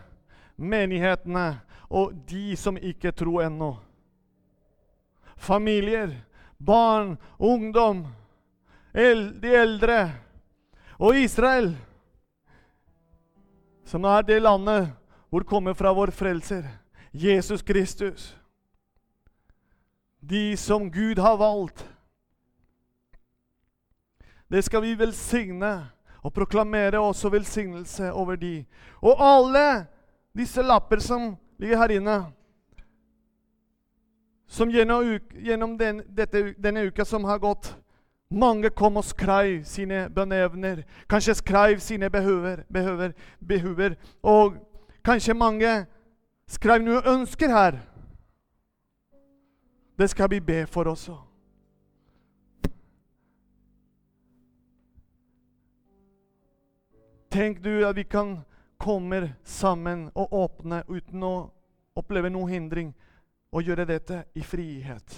menighetene 0.56 1.45
og 1.91 2.15
de 2.30 2.56
som 2.56 2.77
ikke 2.80 3.12
tror 3.12 3.43
ennå. 3.49 3.73
Familier, 5.36 6.13
barn, 6.58 7.17
ungdom, 7.38 8.06
de 8.93 9.56
eldre 9.56 9.99
og 10.99 11.17
Israel, 11.17 11.73
som 13.86 14.06
er 14.08 14.23
det 14.23 14.39
landet 14.41 14.91
hvor 15.32 15.43
kommer 15.47 15.75
fra 15.75 15.91
vår 15.95 16.12
frelser, 16.15 16.63
Jesus 17.12 17.62
Kristus. 17.62 18.32
De 20.19 20.58
som 20.58 20.91
Gud 20.91 21.19
har 21.19 21.38
valgt. 21.39 21.82
Det 24.51 24.63
skal 24.63 24.84
vi 24.84 24.95
velsigne 24.99 25.71
og 26.21 26.34
proklamere 26.34 26.99
også 26.99 27.32
velsignelse 27.32 28.12
over 28.12 28.36
de. 28.36 28.65
Og 29.01 29.17
alle 29.23 29.88
disse 30.38 30.62
lapper 30.62 30.99
som 30.99 31.32
ligger 31.62 31.78
her 31.78 31.93
inne, 31.93 32.17
som 34.47 34.69
gjennom, 34.69 35.19
gjennom 35.39 35.78
den, 35.78 36.02
dette, 36.17 36.54
denne 36.58 36.88
uka 36.89 37.06
som 37.06 37.24
har 37.24 37.39
gått 37.39 37.76
mange 38.32 38.69
kom 38.69 38.97
og 38.97 39.06
skrev 39.06 39.62
sine 39.67 40.10
bønneevner, 40.10 40.84
kanskje 41.10 41.36
skrev 41.39 41.80
sine 41.80 42.10
behøver, 42.10 42.63
behøver, 42.74 43.12
behøver. 43.47 43.95
Og 44.24 44.56
kanskje 45.06 45.34
mange 45.34 45.86
skrev 46.47 46.84
noe 46.84 47.04
ønsker 47.08 47.52
her. 47.52 47.80
Det 50.00 50.10
skal 50.10 50.32
vi 50.32 50.39
be 50.39 50.65
for 50.67 50.89
også. 50.89 51.17
Tenk 57.32 57.63
du 57.63 57.86
at 57.88 57.95
vi 57.95 58.04
kan 58.04 58.41
komme 58.82 59.34
sammen 59.44 60.08
og 60.17 60.34
åpner 60.34 60.88
uten 60.89 61.24
å 61.24 61.36
oppleve 61.98 62.32
noen 62.34 62.50
hindring, 62.50 62.94
og 63.52 63.67
gjøre 63.67 63.86
dette 63.86 64.24
i 64.34 64.44
frihet. 64.48 65.17